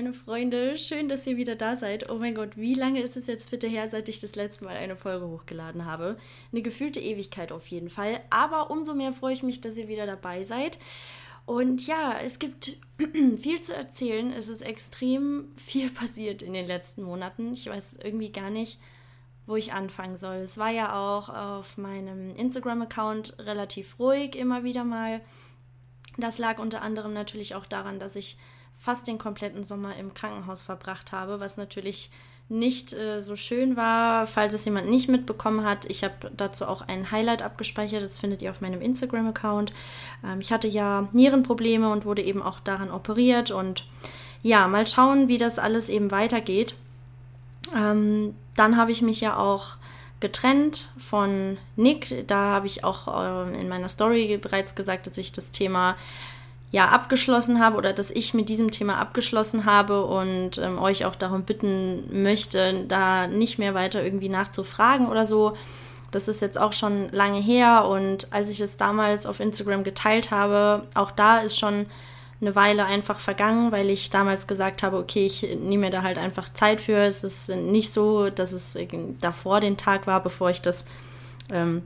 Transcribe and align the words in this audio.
meine 0.00 0.14
Freunde. 0.14 0.78
Schön, 0.78 1.10
dass 1.10 1.26
ihr 1.26 1.36
wieder 1.36 1.56
da 1.56 1.76
seid. 1.76 2.08
Oh 2.08 2.14
mein 2.14 2.34
Gott, 2.34 2.56
wie 2.56 2.72
lange 2.72 3.02
ist 3.02 3.18
es 3.18 3.26
jetzt 3.26 3.50
bitte 3.50 3.66
her, 3.66 3.90
seit 3.90 4.08
ich 4.08 4.18
das 4.18 4.34
letzte 4.34 4.64
Mal 4.64 4.78
eine 4.78 4.96
Folge 4.96 5.28
hochgeladen 5.28 5.84
habe? 5.84 6.16
Eine 6.52 6.62
gefühlte 6.62 7.00
Ewigkeit 7.00 7.52
auf 7.52 7.66
jeden 7.66 7.90
Fall. 7.90 8.18
Aber 8.30 8.70
umso 8.70 8.94
mehr 8.94 9.12
freue 9.12 9.34
ich 9.34 9.42
mich, 9.42 9.60
dass 9.60 9.76
ihr 9.76 9.88
wieder 9.88 10.06
dabei 10.06 10.42
seid. 10.42 10.78
Und 11.44 11.86
ja, 11.86 12.18
es 12.18 12.38
gibt 12.38 12.78
viel 13.40 13.60
zu 13.60 13.76
erzählen. 13.76 14.32
Es 14.32 14.48
ist 14.48 14.62
extrem 14.62 15.52
viel 15.56 15.90
passiert 15.94 16.40
in 16.40 16.54
den 16.54 16.66
letzten 16.66 17.02
Monaten. 17.02 17.52
Ich 17.52 17.66
weiß 17.66 17.98
irgendwie 18.02 18.32
gar 18.32 18.48
nicht, 18.48 18.80
wo 19.44 19.56
ich 19.56 19.74
anfangen 19.74 20.16
soll. 20.16 20.36
Es 20.36 20.56
war 20.56 20.70
ja 20.70 20.98
auch 20.98 21.28
auf 21.28 21.76
meinem 21.76 22.34
Instagram-Account 22.36 23.34
relativ 23.40 23.98
ruhig 23.98 24.34
immer 24.34 24.64
wieder 24.64 24.84
mal. 24.84 25.20
Das 26.16 26.38
lag 26.38 26.58
unter 26.58 26.80
anderem 26.80 27.12
natürlich 27.12 27.54
auch 27.54 27.66
daran, 27.66 27.98
dass 27.98 28.16
ich 28.16 28.38
fast 28.80 29.06
den 29.06 29.18
kompletten 29.18 29.62
Sommer 29.62 29.94
im 29.96 30.14
Krankenhaus 30.14 30.62
verbracht 30.62 31.12
habe, 31.12 31.38
was 31.38 31.58
natürlich 31.58 32.10
nicht 32.48 32.94
äh, 32.94 33.20
so 33.20 33.36
schön 33.36 33.76
war. 33.76 34.26
Falls 34.26 34.54
es 34.54 34.64
jemand 34.64 34.88
nicht 34.88 35.08
mitbekommen 35.08 35.64
hat, 35.64 35.84
ich 35.86 36.02
habe 36.02 36.32
dazu 36.36 36.66
auch 36.66 36.80
ein 36.80 37.10
Highlight 37.10 37.42
abgespeichert. 37.42 38.02
Das 38.02 38.18
findet 38.18 38.42
ihr 38.42 38.50
auf 38.50 38.62
meinem 38.62 38.80
Instagram-Account. 38.80 39.72
Ähm, 40.24 40.40
ich 40.40 40.50
hatte 40.50 40.66
ja 40.66 41.08
Nierenprobleme 41.12 41.90
und 41.90 42.06
wurde 42.06 42.22
eben 42.22 42.42
auch 42.42 42.58
daran 42.58 42.90
operiert. 42.90 43.50
Und 43.50 43.86
ja, 44.42 44.66
mal 44.66 44.86
schauen, 44.86 45.28
wie 45.28 45.38
das 45.38 45.58
alles 45.58 45.90
eben 45.90 46.10
weitergeht. 46.10 46.74
Ähm, 47.76 48.34
dann 48.56 48.78
habe 48.78 48.92
ich 48.92 49.02
mich 49.02 49.20
ja 49.20 49.36
auch 49.36 49.76
getrennt 50.20 50.90
von 50.98 51.58
Nick. 51.76 52.26
Da 52.26 52.54
habe 52.54 52.66
ich 52.66 52.82
auch 52.82 53.06
äh, 53.46 53.60
in 53.60 53.68
meiner 53.68 53.88
Story 53.88 54.38
bereits 54.38 54.74
gesagt, 54.74 55.06
dass 55.06 55.18
ich 55.18 55.32
das 55.32 55.50
Thema 55.50 55.96
ja 56.72 56.88
abgeschlossen 56.88 57.60
habe 57.60 57.76
oder 57.76 57.92
dass 57.92 58.10
ich 58.10 58.32
mit 58.32 58.48
diesem 58.48 58.70
Thema 58.70 58.98
abgeschlossen 58.98 59.64
habe 59.64 60.04
und 60.04 60.58
ähm, 60.58 60.78
euch 60.78 61.04
auch 61.04 61.16
darum 61.16 61.42
bitten 61.42 62.22
möchte, 62.22 62.84
da 62.86 63.26
nicht 63.26 63.58
mehr 63.58 63.74
weiter 63.74 64.02
irgendwie 64.02 64.28
nachzufragen 64.28 65.08
oder 65.08 65.24
so. 65.24 65.56
Das 66.12 66.28
ist 66.28 66.40
jetzt 66.40 66.58
auch 66.58 66.72
schon 66.72 67.08
lange 67.10 67.40
her 67.40 67.86
und 67.86 68.32
als 68.32 68.50
ich 68.50 68.60
es 68.60 68.76
damals 68.76 69.26
auf 69.26 69.40
Instagram 69.40 69.84
geteilt 69.84 70.30
habe, 70.30 70.86
auch 70.94 71.10
da 71.10 71.38
ist 71.38 71.58
schon 71.58 71.86
eine 72.40 72.54
Weile 72.54 72.86
einfach 72.86 73.20
vergangen, 73.20 73.70
weil 73.70 73.90
ich 73.90 74.10
damals 74.10 74.46
gesagt 74.46 74.82
habe, 74.82 74.96
okay, 74.96 75.26
ich 75.26 75.42
nehme 75.42 75.86
mir 75.86 75.90
da 75.90 76.02
halt 76.02 76.18
einfach 76.18 76.52
Zeit 76.52 76.80
für. 76.80 76.96
Es 76.96 77.22
ist 77.22 77.48
nicht 77.50 77.92
so, 77.92 78.30
dass 78.30 78.52
es 78.52 78.78
davor 79.20 79.60
den 79.60 79.76
Tag 79.76 80.06
war, 80.06 80.22
bevor 80.22 80.50
ich 80.50 80.62
das 80.62 80.86
ähm, 81.50 81.82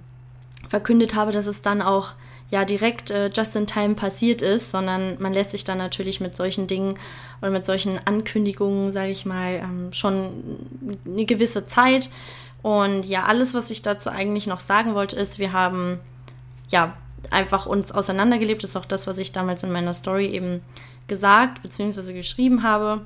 verkündet 0.68 1.14
habe, 1.14 1.32
dass 1.32 1.46
es 1.46 1.60
dann 1.60 1.82
auch 1.82 2.12
ja 2.50 2.64
direkt 2.64 3.10
äh, 3.10 3.30
just 3.34 3.56
in 3.56 3.66
time 3.66 3.94
passiert 3.94 4.42
ist, 4.42 4.70
sondern 4.70 5.16
man 5.20 5.32
lässt 5.32 5.50
sich 5.50 5.64
dann 5.64 5.78
natürlich 5.78 6.20
mit 6.20 6.36
solchen 6.36 6.66
Dingen 6.66 6.98
oder 7.40 7.50
mit 7.50 7.66
solchen 7.66 7.98
Ankündigungen, 8.04 8.92
sage 8.92 9.10
ich 9.10 9.26
mal, 9.26 9.54
ähm, 9.54 9.92
schon 9.92 10.58
eine 11.06 11.24
gewisse 11.24 11.66
Zeit. 11.66 12.10
Und 12.62 13.04
ja, 13.04 13.24
alles, 13.24 13.54
was 13.54 13.70
ich 13.70 13.82
dazu 13.82 14.10
eigentlich 14.10 14.46
noch 14.46 14.60
sagen 14.60 14.94
wollte, 14.94 15.16
ist, 15.16 15.38
wir 15.38 15.52
haben 15.52 15.98
ja 16.70 16.94
einfach 17.30 17.66
uns 17.66 17.92
auseinandergelebt. 17.92 18.62
Das 18.62 18.70
ist 18.70 18.76
auch 18.76 18.84
das, 18.84 19.06
was 19.06 19.18
ich 19.18 19.32
damals 19.32 19.62
in 19.62 19.72
meiner 19.72 19.94
Story 19.94 20.26
eben 20.26 20.62
gesagt 21.08 21.62
bzw. 21.62 22.12
geschrieben 22.12 22.62
habe. 22.62 23.02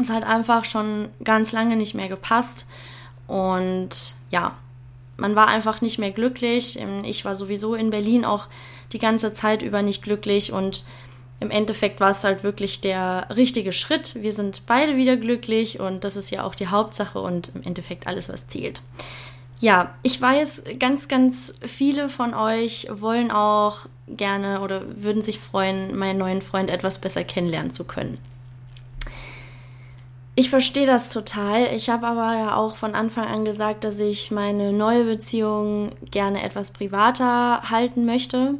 Es 0.00 0.10
hat 0.10 0.24
einfach 0.24 0.64
schon 0.64 1.08
ganz 1.22 1.52
lange 1.52 1.76
nicht 1.76 1.94
mehr 1.94 2.08
gepasst. 2.08 2.66
Und 3.26 4.14
ja, 4.30 4.52
man 5.16 5.36
war 5.36 5.48
einfach 5.48 5.80
nicht 5.80 5.98
mehr 5.98 6.10
glücklich. 6.10 6.78
Ähm, 6.78 7.04
ich 7.04 7.24
war 7.24 7.34
sowieso 7.34 7.74
in 7.74 7.90
Berlin 7.90 8.24
auch 8.24 8.48
die 8.92 8.98
ganze 8.98 9.34
Zeit 9.34 9.62
über 9.62 9.82
nicht 9.82 10.02
glücklich 10.02 10.52
und 10.52 10.84
im 11.40 11.50
Endeffekt 11.50 12.00
war 12.00 12.10
es 12.10 12.24
halt 12.24 12.42
wirklich 12.42 12.80
der 12.80 13.28
richtige 13.34 13.72
Schritt. 13.72 14.14
Wir 14.22 14.32
sind 14.32 14.62
beide 14.66 14.96
wieder 14.96 15.16
glücklich 15.16 15.80
und 15.80 16.04
das 16.04 16.16
ist 16.16 16.30
ja 16.30 16.44
auch 16.44 16.54
die 16.54 16.68
Hauptsache 16.68 17.20
und 17.20 17.52
im 17.54 17.62
Endeffekt 17.62 18.06
alles, 18.06 18.28
was 18.28 18.46
zählt. 18.46 18.80
Ja, 19.58 19.94
ich 20.02 20.20
weiß, 20.20 20.62
ganz, 20.78 21.08
ganz 21.08 21.54
viele 21.66 22.08
von 22.08 22.34
euch 22.34 22.88
wollen 22.90 23.30
auch 23.30 23.80
gerne 24.08 24.60
oder 24.60 24.82
würden 25.02 25.22
sich 25.22 25.38
freuen, 25.38 25.96
meinen 25.96 26.18
neuen 26.18 26.42
Freund 26.42 26.70
etwas 26.70 26.98
besser 26.98 27.24
kennenlernen 27.24 27.70
zu 27.70 27.84
können. 27.84 28.18
Ich 30.36 30.50
verstehe 30.50 30.86
das 30.86 31.12
total. 31.12 31.74
Ich 31.74 31.90
habe 31.90 32.06
aber 32.08 32.36
ja 32.36 32.56
auch 32.56 32.74
von 32.74 32.94
Anfang 32.94 33.26
an 33.26 33.44
gesagt, 33.44 33.84
dass 33.84 34.00
ich 34.00 34.32
meine 34.32 34.72
neue 34.72 35.04
Beziehung 35.04 35.92
gerne 36.10 36.42
etwas 36.42 36.70
privater 36.72 37.70
halten 37.70 38.04
möchte 38.04 38.54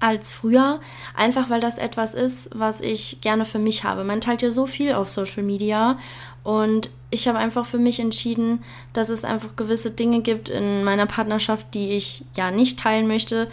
als 0.00 0.30
früher, 0.30 0.78
einfach 1.16 1.50
weil 1.50 1.60
das 1.60 1.76
etwas 1.78 2.14
ist, 2.14 2.50
was 2.54 2.80
ich 2.80 3.20
gerne 3.20 3.44
für 3.44 3.58
mich 3.58 3.82
habe. 3.82 4.04
Man 4.04 4.20
teilt 4.20 4.42
ja 4.42 4.50
so 4.50 4.66
viel 4.66 4.92
auf 4.92 5.08
Social 5.08 5.42
Media 5.42 5.98
und 6.44 6.90
ich 7.10 7.26
habe 7.26 7.38
einfach 7.38 7.66
für 7.66 7.78
mich 7.78 7.98
entschieden, 7.98 8.62
dass 8.92 9.08
es 9.08 9.24
einfach 9.24 9.56
gewisse 9.56 9.90
Dinge 9.90 10.20
gibt 10.20 10.48
in 10.48 10.84
meiner 10.84 11.06
Partnerschaft, 11.06 11.74
die 11.74 11.90
ich 11.90 12.24
ja 12.36 12.52
nicht 12.52 12.78
teilen 12.78 13.08
möchte. 13.08 13.48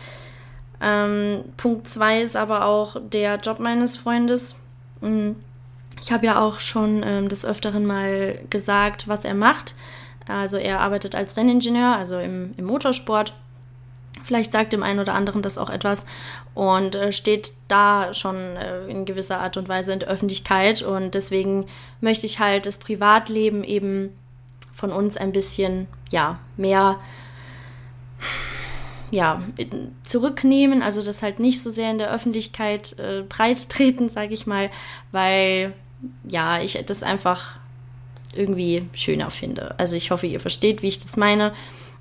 Ähm, 0.80 1.46
Punkt 1.58 1.88
2 1.88 2.22
ist 2.22 2.38
aber 2.38 2.66
auch 2.66 2.98
der 3.02 3.38
Job 3.38 3.60
meines 3.60 3.98
Freundes. 3.98 4.56
Mhm 5.02 5.38
ich 6.02 6.12
habe 6.12 6.26
ja 6.26 6.42
auch 6.42 6.60
schon 6.60 7.04
ähm, 7.04 7.30
des 7.30 7.46
Öfteren 7.46 7.86
mal 7.86 8.40
gesagt, 8.50 9.08
was 9.08 9.26
er 9.26 9.34
macht. 9.34 9.76
Also 10.28 10.58
er 10.58 10.80
arbeitet 10.82 11.16
als 11.16 11.38
Renningenieur, 11.38 11.96
also 11.96 12.20
im, 12.20 12.54
im 12.58 12.66
Motorsport. 12.66 13.34
Vielleicht 14.24 14.52
sagt 14.52 14.74
dem 14.74 14.82
einen 14.82 15.00
oder 15.00 15.14
anderen 15.14 15.44
das 15.44 15.58
auch 15.58 15.70
etwas 15.70 16.06
und 16.56 16.96
äh, 16.96 17.12
steht 17.12 17.54
da 17.68 18.14
schon 18.14 18.36
äh, 18.36 18.88
in 18.88 19.06
gewisser 19.06 19.40
Art 19.40 19.56
und 19.56 19.70
Weise 19.70 19.94
in 19.94 20.00
der 20.00 20.10
Öffentlichkeit. 20.10 20.82
Und 20.82 21.14
deswegen 21.14 21.68
möchte 22.02 22.26
ich 22.26 22.40
halt 22.40 22.66
das 22.66 22.80
Privatleben 22.80 23.64
eben 23.64 24.10
von 24.74 24.92
uns 24.92 25.16
ein 25.18 25.32
bisschen, 25.32 25.88
ja, 26.10 26.40
mehr 26.58 27.00
ja, 29.12 29.42
zurücknehmen, 30.04 30.82
also 30.82 31.02
das 31.02 31.22
halt 31.22 31.40
nicht 31.40 31.62
so 31.62 31.70
sehr 31.70 31.92
in 31.92 32.00
der 32.00 32.12
Öffentlichkeit 32.12 32.98
äh, 33.00 33.24
breit 33.28 33.70
treten, 33.70 34.10
sage 34.10 34.34
ich 34.34 34.48
mal, 34.48 34.72
weil 35.12 35.74
ja, 36.24 36.62
ich 36.62 36.82
das 36.86 37.04
einfach 37.04 37.60
irgendwie 38.34 38.88
schöner 38.94 39.32
finde. 39.32 39.76
Also 39.80 39.96
ich 39.96 40.12
hoffe, 40.12 40.28
ihr 40.28 40.40
versteht, 40.40 40.82
wie 40.82 40.88
ich 40.88 41.00
das 41.00 41.18
meine. 41.18 41.54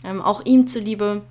Ähm, 0.03 0.21
auch 0.21 0.45
ihm 0.45 0.67
zuliebe. 0.67 1.23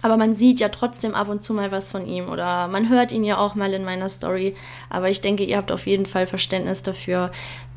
Aber 0.00 0.16
man 0.16 0.34
sieht 0.34 0.58
ja 0.58 0.68
trotzdem 0.68 1.14
ab 1.14 1.28
und 1.28 1.42
zu 1.42 1.54
mal 1.54 1.70
was 1.70 1.92
von 1.92 2.06
ihm 2.06 2.28
oder 2.28 2.66
man 2.66 2.88
hört 2.88 3.12
ihn 3.12 3.22
ja 3.22 3.38
auch 3.38 3.54
mal 3.54 3.72
in 3.72 3.84
meiner 3.84 4.08
Story. 4.08 4.56
Aber 4.90 5.08
ich 5.08 5.20
denke, 5.20 5.44
ihr 5.44 5.56
habt 5.56 5.70
auf 5.70 5.86
jeden 5.86 6.06
Fall 6.06 6.26
Verständnis 6.26 6.82
dafür, 6.82 7.30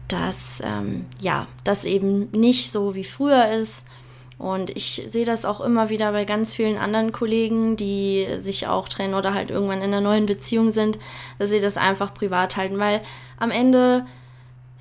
dass 0.08 0.62
ähm, 0.64 1.06
ja, 1.22 1.48
das 1.64 1.86
eben 1.86 2.32
nicht 2.32 2.72
so 2.72 2.96
wie 2.96 3.04
früher 3.04 3.50
ist. 3.50 3.86
Und 4.38 4.70
ich 4.72 5.08
sehe 5.10 5.26
das 5.26 5.46
auch 5.46 5.62
immer 5.62 5.90
wieder 5.90 6.12
bei 6.12 6.26
ganz 6.26 6.54
vielen 6.54 6.78
anderen 6.78 7.12
Kollegen, 7.12 7.78
die 7.78 8.28
sich 8.36 8.68
auch 8.68 8.90
trennen 8.90 9.14
oder 9.14 9.34
halt 9.34 9.50
irgendwann 9.50 9.82
in 9.82 9.94
einer 9.94 10.02
neuen 10.02 10.26
Beziehung 10.26 10.72
sind, 10.72 11.00
dass 11.40 11.52
sie 11.52 11.62
das 11.62 11.78
einfach 11.78 12.14
privat 12.14 12.58
halten, 12.58 12.78
weil 12.78 13.02
am 13.38 13.50
Ende, 13.50 14.06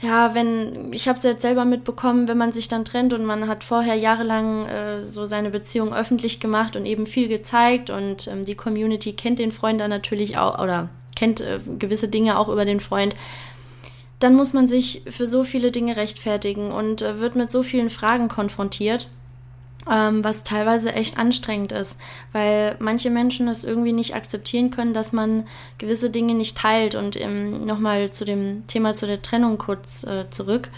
ja, 0.00 0.34
wenn, 0.34 0.92
ich 0.92 1.06
habe 1.06 1.18
es 1.18 1.24
jetzt 1.24 1.42
selber 1.42 1.64
mitbekommen, 1.64 2.26
wenn 2.26 2.36
man 2.36 2.52
sich 2.52 2.66
dann 2.66 2.84
trennt 2.84 3.12
und 3.12 3.24
man 3.24 3.46
hat 3.46 3.62
vorher 3.62 3.94
jahrelang 3.94 4.66
äh, 4.66 5.04
so 5.04 5.24
seine 5.24 5.50
Beziehung 5.50 5.94
öffentlich 5.94 6.40
gemacht 6.40 6.74
und 6.74 6.84
eben 6.84 7.06
viel 7.06 7.28
gezeigt 7.28 7.90
und 7.90 8.26
ähm, 8.26 8.44
die 8.44 8.56
Community 8.56 9.12
kennt 9.12 9.38
den 9.38 9.52
Freund 9.52 9.80
dann 9.80 9.90
natürlich 9.90 10.36
auch 10.36 10.58
oder 10.60 10.88
kennt 11.14 11.40
äh, 11.40 11.60
gewisse 11.78 12.08
Dinge 12.08 12.40
auch 12.40 12.48
über 12.48 12.64
den 12.64 12.80
Freund, 12.80 13.14
dann 14.18 14.34
muss 14.34 14.52
man 14.52 14.66
sich 14.66 15.02
für 15.08 15.26
so 15.26 15.44
viele 15.44 15.70
Dinge 15.70 15.96
rechtfertigen 15.96 16.72
und 16.72 17.02
äh, 17.02 17.20
wird 17.20 17.36
mit 17.36 17.52
so 17.52 17.62
vielen 17.62 17.90
Fragen 17.90 18.26
konfrontiert 18.26 19.06
ähm, 19.90 20.24
was 20.24 20.44
teilweise 20.44 20.92
echt 20.92 21.18
anstrengend 21.18 21.72
ist, 21.72 21.98
weil 22.32 22.76
manche 22.78 23.10
Menschen 23.10 23.48
es 23.48 23.64
irgendwie 23.64 23.92
nicht 23.92 24.14
akzeptieren 24.14 24.70
können, 24.70 24.94
dass 24.94 25.12
man 25.12 25.46
gewisse 25.78 26.10
Dinge 26.10 26.34
nicht 26.34 26.56
teilt. 26.56 26.94
Und 26.94 27.20
ähm, 27.20 27.66
nochmal 27.66 28.10
zu 28.10 28.24
dem 28.24 28.66
Thema 28.66 28.94
zu 28.94 29.06
der 29.06 29.22
Trennung 29.22 29.58
kurz 29.58 30.04
äh, 30.04 30.30
zurück. 30.30 30.70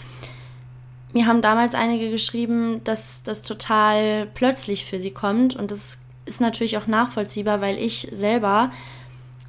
Mir 1.13 1.25
haben 1.25 1.41
damals 1.41 1.73
einige 1.73 2.11
geschrieben, 2.11 2.83
dass 2.83 3.23
das 3.23 3.41
total 3.41 4.27
plötzlich 4.33 4.85
für 4.85 4.99
sie 4.99 5.11
kommt 5.11 5.55
und 5.55 5.71
das 5.71 5.99
ist 6.25 6.41
natürlich 6.41 6.77
auch 6.77 6.87
nachvollziehbar, 6.87 7.61
weil 7.61 7.77
ich 7.77 8.09
selber 8.11 8.71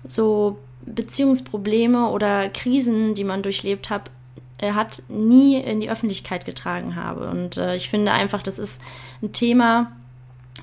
so 0.04 0.58
Beziehungsprobleme 0.86 2.08
oder 2.08 2.48
Krisen, 2.48 3.14
die 3.14 3.24
man 3.24 3.42
durchlebt 3.42 3.90
hat, 3.90 4.08
äh, 4.08 4.10
hat, 4.60 5.02
nie 5.08 5.56
in 5.56 5.80
die 5.80 5.90
Öffentlichkeit 5.90 6.44
getragen 6.44 6.96
habe. 6.96 7.28
Und 7.28 7.56
äh, 7.56 7.74
ich 7.76 7.88
finde 7.88 8.12
einfach, 8.12 8.42
das 8.42 8.58
ist 8.58 8.82
ein 9.22 9.32
Thema, 9.32 9.92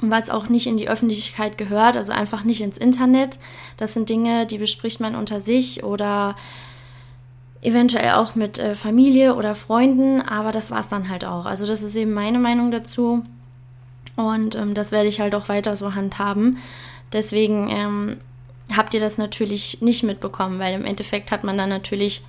was 0.01 0.29
auch 0.29 0.49
nicht 0.49 0.67
in 0.67 0.77
die 0.77 0.89
Öffentlichkeit 0.89 1.57
gehört, 1.57 1.95
also 1.95 2.11
einfach 2.11 2.43
nicht 2.43 2.61
ins 2.61 2.77
Internet. 2.77 3.39
Das 3.77 3.93
sind 3.93 4.09
Dinge, 4.09 4.45
die 4.45 4.57
bespricht 4.57 4.99
man 4.99 5.15
unter 5.15 5.39
sich 5.39 5.83
oder 5.83 6.35
eventuell 7.61 8.11
auch 8.11 8.35
mit 8.35 8.59
äh, 8.59 8.75
Familie 8.75 9.35
oder 9.35 9.55
Freunden, 9.55 10.21
aber 10.21 10.51
das 10.51 10.71
war 10.71 10.81
es 10.81 10.87
dann 10.87 11.09
halt 11.09 11.25
auch. 11.25 11.45
Also 11.45 11.65
das 11.65 11.81
ist 11.81 11.95
eben 11.95 12.13
meine 12.13 12.39
Meinung 12.39 12.71
dazu 12.71 13.23
und 14.15 14.55
ähm, 14.55 14.73
das 14.73 14.91
werde 14.91 15.09
ich 15.09 15.19
halt 15.19 15.33
auch 15.33 15.49
weiter 15.49 15.75
so 15.75 15.95
handhaben. 15.95 16.57
Deswegen 17.11 17.69
ähm, 17.69 18.17
habt 18.75 18.93
ihr 18.93 18.99
das 18.99 19.17
natürlich 19.17 19.81
nicht 19.81 20.03
mitbekommen, 20.03 20.59
weil 20.59 20.75
im 20.75 20.85
Endeffekt 20.85 21.31
hat 21.31 21.43
man 21.43 21.57
dann 21.57 21.69
natürlich 21.69 22.23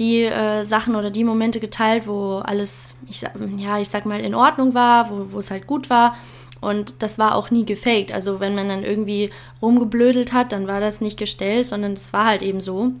die 0.00 0.22
äh, 0.22 0.64
Sachen 0.64 0.96
oder 0.96 1.10
die 1.10 1.24
Momente 1.24 1.60
geteilt, 1.60 2.06
wo 2.08 2.38
alles, 2.38 2.94
ich 3.08 3.22
ja, 3.58 3.78
ich 3.78 3.88
sag 3.88 4.06
mal, 4.06 4.20
in 4.20 4.34
Ordnung 4.34 4.74
war, 4.74 5.10
wo, 5.10 5.32
wo 5.32 5.38
es 5.38 5.50
halt 5.50 5.66
gut 5.66 5.90
war. 5.90 6.16
Und 6.60 7.02
das 7.02 7.18
war 7.18 7.34
auch 7.34 7.50
nie 7.50 7.64
gefaked. 7.64 8.10
Also 8.10 8.40
wenn 8.40 8.54
man 8.54 8.68
dann 8.68 8.82
irgendwie 8.82 9.30
rumgeblödelt 9.62 10.32
hat, 10.32 10.52
dann 10.52 10.66
war 10.66 10.80
das 10.80 11.00
nicht 11.00 11.18
gestellt, 11.18 11.68
sondern 11.68 11.92
es 11.92 12.12
war 12.12 12.26
halt 12.26 12.42
eben 12.42 12.60
so. 12.60 12.92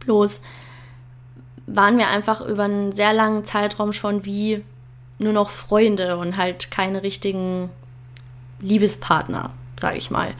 Bloß 0.00 0.42
waren 1.66 1.98
wir 1.98 2.08
einfach 2.08 2.40
über 2.40 2.64
einen 2.64 2.92
sehr 2.92 3.12
langen 3.12 3.44
Zeitraum 3.44 3.92
schon 3.92 4.24
wie 4.24 4.64
nur 5.18 5.32
noch 5.32 5.50
Freunde 5.50 6.16
und 6.18 6.36
halt 6.36 6.70
keine 6.70 7.02
richtigen 7.02 7.70
Liebespartner, 8.60 9.50
sage 9.78 9.98
ich 9.98 10.10
mal. 10.10 10.34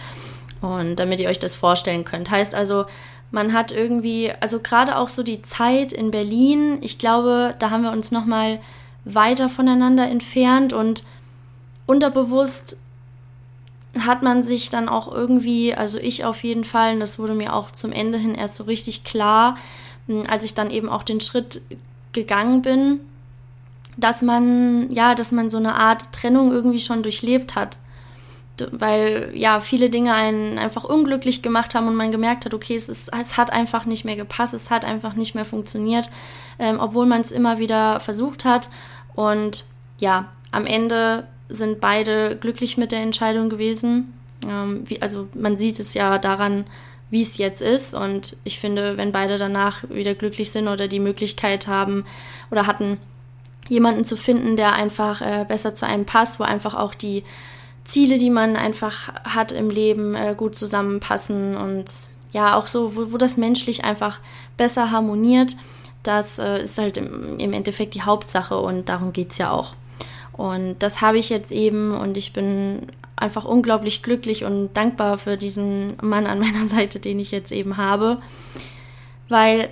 Und 0.61 0.97
damit 0.97 1.21
ihr 1.21 1.29
euch 1.29 1.39
das 1.39 1.57
vorstellen 1.57 2.05
könnt. 2.05 2.31
Heißt 2.31 2.55
also, 2.55 2.87
man 3.33 3.53
hat 3.53 3.73
irgendwie, 3.73 4.31
also 4.41 4.61
gerade 4.61 4.97
auch 4.97 5.09
so 5.09 5.23
die 5.23 5.43
Zeit 5.43 5.93
in 5.93 6.11
Berlin, 6.11 6.79
ich 6.83 6.99
glaube, 6.99 7.55
da 7.59 7.71
haben 7.71 7.83
wir 7.83 7.91
uns 7.91 8.13
noch 8.13 8.27
mal 8.27 8.61
weiter 9.05 9.49
voneinander 9.49 10.07
entfernt 10.09 10.73
und 10.73 11.03
unterbewusst 11.87 12.77
hat 13.99 14.23
man 14.23 14.43
sich 14.43 14.71
dann 14.71 14.89
auch 14.89 15.11
irgendwie, 15.11 15.75
also 15.75 15.99
ich 15.99 16.25
auf 16.25 16.45
jeden 16.45 16.65
Fall, 16.65 16.95
und 16.95 17.01
das 17.01 17.19
wurde 17.19 17.35
mir 17.35 17.55
auch 17.55 17.73
zum 17.73 17.91
Ende 17.91 18.19
hin 18.19 18.35
erst 18.35 18.57
so 18.57 18.65
richtig 18.65 19.03
klar, 19.03 19.57
hm, 20.07 20.25
als 20.29 20.45
ich 20.45 20.55
dann 20.55 20.71
eben 20.71 20.89
auch 20.89 21.03
den 21.03 21.21
Schritt 21.21 21.63
gegangen 22.13 22.61
bin, 22.63 23.01
dass 23.97 24.23
man, 24.23 24.91
ja, 24.93 25.15
dass 25.15 25.33
man 25.33 25.51
so 25.51 25.59
eine 25.59 25.75
Art 25.75 26.13
Trennung 26.13 26.53
irgendwie 26.53 26.81
schon 26.81 27.03
durchlebt 27.03 27.55
hat 27.55 27.79
weil 28.71 29.31
ja 29.35 29.61
viele 29.61 29.91
Dinge 29.91 30.15
einen 30.15 30.59
einfach 30.59 30.85
unglücklich 30.85 31.43
gemacht 31.43 31.75
haben 31.75 31.89
und 31.89 31.97
man 31.97 32.13
gemerkt 32.13 32.45
hat, 32.45 32.55
okay, 32.55 32.75
es, 32.75 32.89
ist, 32.89 33.11
es 33.19 33.37
hat 33.37 33.53
einfach 33.53 33.85
nicht 33.85 34.05
mehr 34.05 34.17
gepasst, 34.17 34.55
es 34.55 34.71
hat 34.71 34.85
einfach 34.85 35.15
nicht 35.15 35.35
mehr 35.35 35.45
funktioniert, 35.45 36.11
ähm, 36.59 36.79
obwohl 36.81 37.07
man 37.07 37.21
es 37.21 37.33
immer 37.33 37.59
wieder 37.59 38.01
versucht 38.01 38.45
hat. 38.45 38.71
Und 39.15 39.65
ja, 39.99 40.29
am 40.51 40.67
Ende 40.67 41.27
sind 41.49 41.81
beide 41.81 42.37
glücklich 42.37 42.77
mit 42.77 42.93
der 42.93 43.01
Entscheidung 43.01 43.49
gewesen. 43.49 44.13
Ähm, 44.47 44.83
wie, 44.87 45.01
also 45.03 45.29
man 45.35 45.59
sieht 45.59 45.79
es 45.81 45.95
ja 45.95 46.19
daran, 46.19 46.65
wie 47.11 47.23
es 47.23 47.37
jetzt 47.39 47.61
ist. 47.63 47.95
Und 47.95 48.37
ich 48.45 48.59
finde, 48.59 48.97
wenn 48.97 49.13
beide 49.13 49.39
danach 49.39 49.85
wieder 49.91 50.15
glücklich 50.15 50.51
sind 50.51 50.69
oder 50.69 50.89
die 50.89 51.01
Möglichkeit 51.01 51.67
haben 51.67 52.05
oder 52.51 52.67
hatten, 52.67 52.99
jemanden 53.69 54.05
zu 54.05 54.17
finden, 54.17 54.57
der 54.57 54.73
einfach 54.73 55.21
äh, 55.21 55.45
besser 55.47 55.75
zu 55.75 55.87
einem 55.87 56.07
passt, 56.07 56.41
wo 56.41 56.45
einfach 56.45 56.75
auch 56.75 56.95
die 56.95 57.23
Ziele, 57.85 58.19
die 58.19 58.31
man 58.31 58.57
einfach 58.57 59.13
hat 59.25 59.53
im 59.53 59.71
Leben, 59.71 60.15
äh, 60.15 60.35
gut 60.37 60.55
zusammenpassen 60.55 61.57
und 61.57 61.91
ja, 62.33 62.57
auch 62.57 62.67
so, 62.67 62.97
wo, 62.97 63.13
wo 63.13 63.17
das 63.17 63.37
menschlich 63.37 63.85
einfach 63.85 64.21
besser 64.57 64.91
harmoniert. 64.91 65.57
Das 66.03 66.39
äh, 66.39 66.65
ist 66.65 66.79
halt 66.79 66.97
im, 66.97 67.39
im, 67.39 67.53
Endeffekt 67.53 67.95
die 67.95 68.03
Hauptsache 68.03 68.59
und 68.59 68.89
darum 68.89 69.13
geht 69.13 69.33
es 69.33 69.39
ja 69.39 69.51
auch. 69.51 69.75
Und 70.33 70.77
das 70.81 71.01
habe 71.01 71.19
ich 71.19 71.29
jetzt 71.29 71.53
eben 71.53 71.93
und 71.93 72.17
ich 72.17 72.33
bin 72.33 72.87
einfach 73.17 73.45
unglaublich 73.45 74.03
glücklich 74.03 74.45
und 74.45 74.73
dankbar 74.75 75.19
für 75.19 75.37
diesen 75.37 75.97
Mann 76.01 76.27
an 76.27 76.39
meiner 76.41 76.65
Seite, 76.65 76.99
den 77.01 77.19
ich 77.19 77.31
jetzt 77.31 77.53
eben 77.53 77.77
habe, 77.77 78.19
weil 79.29 79.71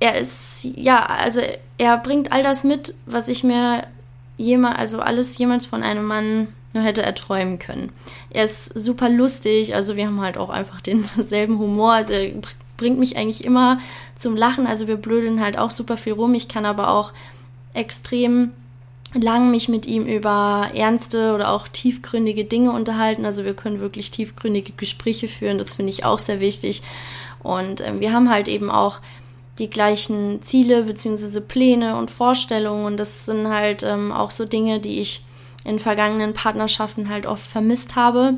er 0.00 0.18
ist, 0.18 0.64
ja, 0.76 1.04
also 1.06 1.40
er 1.78 1.96
bringt 1.98 2.32
all 2.32 2.42
das 2.42 2.64
mit, 2.64 2.94
was 3.06 3.28
ich 3.28 3.44
mir 3.44 3.86
jemals, 4.36 4.78
also 4.78 5.00
alles 5.00 5.38
jemals 5.38 5.66
von 5.66 5.82
einem 5.82 6.04
Mann 6.06 6.48
hätte 6.80 7.02
er 7.02 7.14
träumen 7.14 7.58
können. 7.58 7.92
Er 8.30 8.44
ist 8.44 8.66
super 8.78 9.08
lustig, 9.08 9.74
also 9.74 9.96
wir 9.96 10.06
haben 10.06 10.20
halt 10.20 10.38
auch 10.38 10.50
einfach 10.50 10.80
denselben 10.80 11.58
Humor. 11.58 11.92
Also 11.92 12.12
er 12.12 12.32
bringt 12.76 12.98
mich 12.98 13.16
eigentlich 13.16 13.44
immer 13.44 13.78
zum 14.16 14.36
Lachen. 14.36 14.66
Also 14.66 14.86
wir 14.86 14.96
blödeln 14.96 15.40
halt 15.40 15.58
auch 15.58 15.70
super 15.70 15.96
viel 15.96 16.14
rum. 16.14 16.34
Ich 16.34 16.48
kann 16.48 16.64
aber 16.64 16.90
auch 16.90 17.12
extrem 17.72 18.52
lang 19.14 19.50
mich 19.50 19.68
mit 19.68 19.86
ihm 19.86 20.06
über 20.06 20.70
ernste 20.74 21.34
oder 21.34 21.50
auch 21.50 21.68
tiefgründige 21.68 22.44
Dinge 22.44 22.72
unterhalten. 22.72 23.24
Also 23.24 23.44
wir 23.44 23.54
können 23.54 23.80
wirklich 23.80 24.10
tiefgründige 24.10 24.72
Gespräche 24.72 25.28
führen. 25.28 25.58
Das 25.58 25.74
finde 25.74 25.90
ich 25.90 26.04
auch 26.04 26.18
sehr 26.18 26.40
wichtig. 26.40 26.82
Und 27.42 27.80
äh, 27.80 28.00
wir 28.00 28.12
haben 28.12 28.30
halt 28.30 28.48
eben 28.48 28.70
auch 28.70 29.00
die 29.58 29.70
gleichen 29.70 30.42
Ziele 30.42 30.82
bzw. 30.82 31.40
Pläne 31.40 31.96
und 31.96 32.10
Vorstellungen. 32.10 32.86
Und 32.86 32.96
das 32.98 33.26
sind 33.26 33.48
halt 33.48 33.82
ähm, 33.84 34.10
auch 34.10 34.30
so 34.30 34.44
Dinge, 34.44 34.80
die 34.80 34.98
ich 34.98 35.22
in 35.64 35.78
vergangenen 35.78 36.34
Partnerschaften 36.34 37.08
halt 37.08 37.26
oft 37.26 37.46
vermisst 37.46 37.96
habe. 37.96 38.34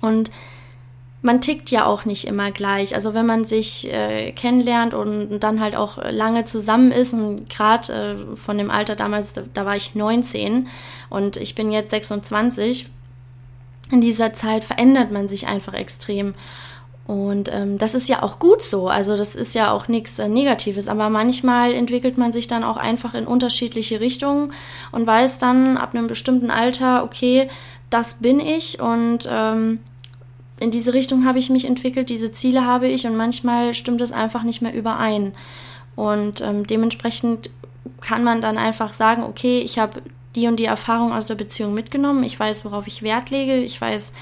Und 0.00 0.30
man 1.22 1.40
tickt 1.40 1.70
ja 1.70 1.84
auch 1.84 2.04
nicht 2.04 2.26
immer 2.26 2.50
gleich. 2.50 2.94
Also 2.94 3.14
wenn 3.14 3.26
man 3.26 3.44
sich 3.44 3.92
äh, 3.92 4.32
kennenlernt 4.32 4.94
und 4.94 5.40
dann 5.40 5.60
halt 5.60 5.76
auch 5.76 5.98
lange 6.10 6.44
zusammen 6.44 6.92
ist 6.92 7.12
und 7.12 7.48
gerade 7.50 7.92
äh, 8.32 8.36
von 8.36 8.56
dem 8.58 8.70
Alter 8.70 8.96
damals, 8.96 9.34
da, 9.34 9.42
da, 9.52 9.66
war 9.66 9.76
ich 9.76 9.94
19 9.94 10.68
und 11.10 11.36
ich 11.36 11.54
bin 11.54 11.70
jetzt 11.70 11.90
26, 11.90 12.86
in 13.90 14.00
dieser 14.00 14.32
Zeit 14.34 14.64
verändert 14.64 15.10
man 15.10 15.28
sich 15.28 15.46
einfach 15.46 15.74
extrem. 15.74 16.34
Und 17.10 17.50
ähm, 17.52 17.76
das 17.76 17.96
ist 17.96 18.08
ja 18.08 18.22
auch 18.22 18.38
gut 18.38 18.62
so. 18.62 18.86
Also 18.86 19.16
das 19.16 19.34
ist 19.34 19.56
ja 19.56 19.72
auch 19.72 19.88
nichts 19.88 20.20
äh, 20.20 20.28
Negatives. 20.28 20.86
Aber 20.86 21.10
manchmal 21.10 21.72
entwickelt 21.72 22.16
man 22.18 22.30
sich 22.30 22.46
dann 22.46 22.62
auch 22.62 22.76
einfach 22.76 23.14
in 23.14 23.26
unterschiedliche 23.26 23.98
Richtungen 23.98 24.52
und 24.92 25.08
weiß 25.08 25.40
dann 25.40 25.76
ab 25.76 25.92
einem 25.92 26.06
bestimmten 26.06 26.52
Alter, 26.52 27.02
okay, 27.02 27.48
das 27.90 28.14
bin 28.14 28.38
ich 28.38 28.78
und 28.80 29.28
ähm, 29.28 29.80
in 30.60 30.70
diese 30.70 30.94
Richtung 30.94 31.24
habe 31.24 31.40
ich 31.40 31.50
mich 31.50 31.64
entwickelt, 31.64 32.10
diese 32.10 32.30
Ziele 32.30 32.64
habe 32.64 32.86
ich 32.86 33.04
und 33.08 33.16
manchmal 33.16 33.74
stimmt 33.74 34.02
es 34.02 34.12
einfach 34.12 34.44
nicht 34.44 34.62
mehr 34.62 34.72
überein. 34.72 35.32
Und 35.96 36.42
ähm, 36.42 36.64
dementsprechend 36.64 37.50
kann 38.00 38.22
man 38.22 38.40
dann 38.40 38.56
einfach 38.56 38.92
sagen, 38.92 39.24
okay, 39.24 39.58
ich 39.62 39.80
habe 39.80 40.00
die 40.36 40.46
und 40.46 40.60
die 40.60 40.66
Erfahrung 40.66 41.12
aus 41.12 41.26
der 41.26 41.34
Beziehung 41.34 41.74
mitgenommen, 41.74 42.22
ich 42.22 42.38
weiß, 42.38 42.64
worauf 42.64 42.86
ich 42.86 43.02
Wert 43.02 43.30
lege, 43.30 43.56
ich 43.56 43.80
weiß, 43.80 44.12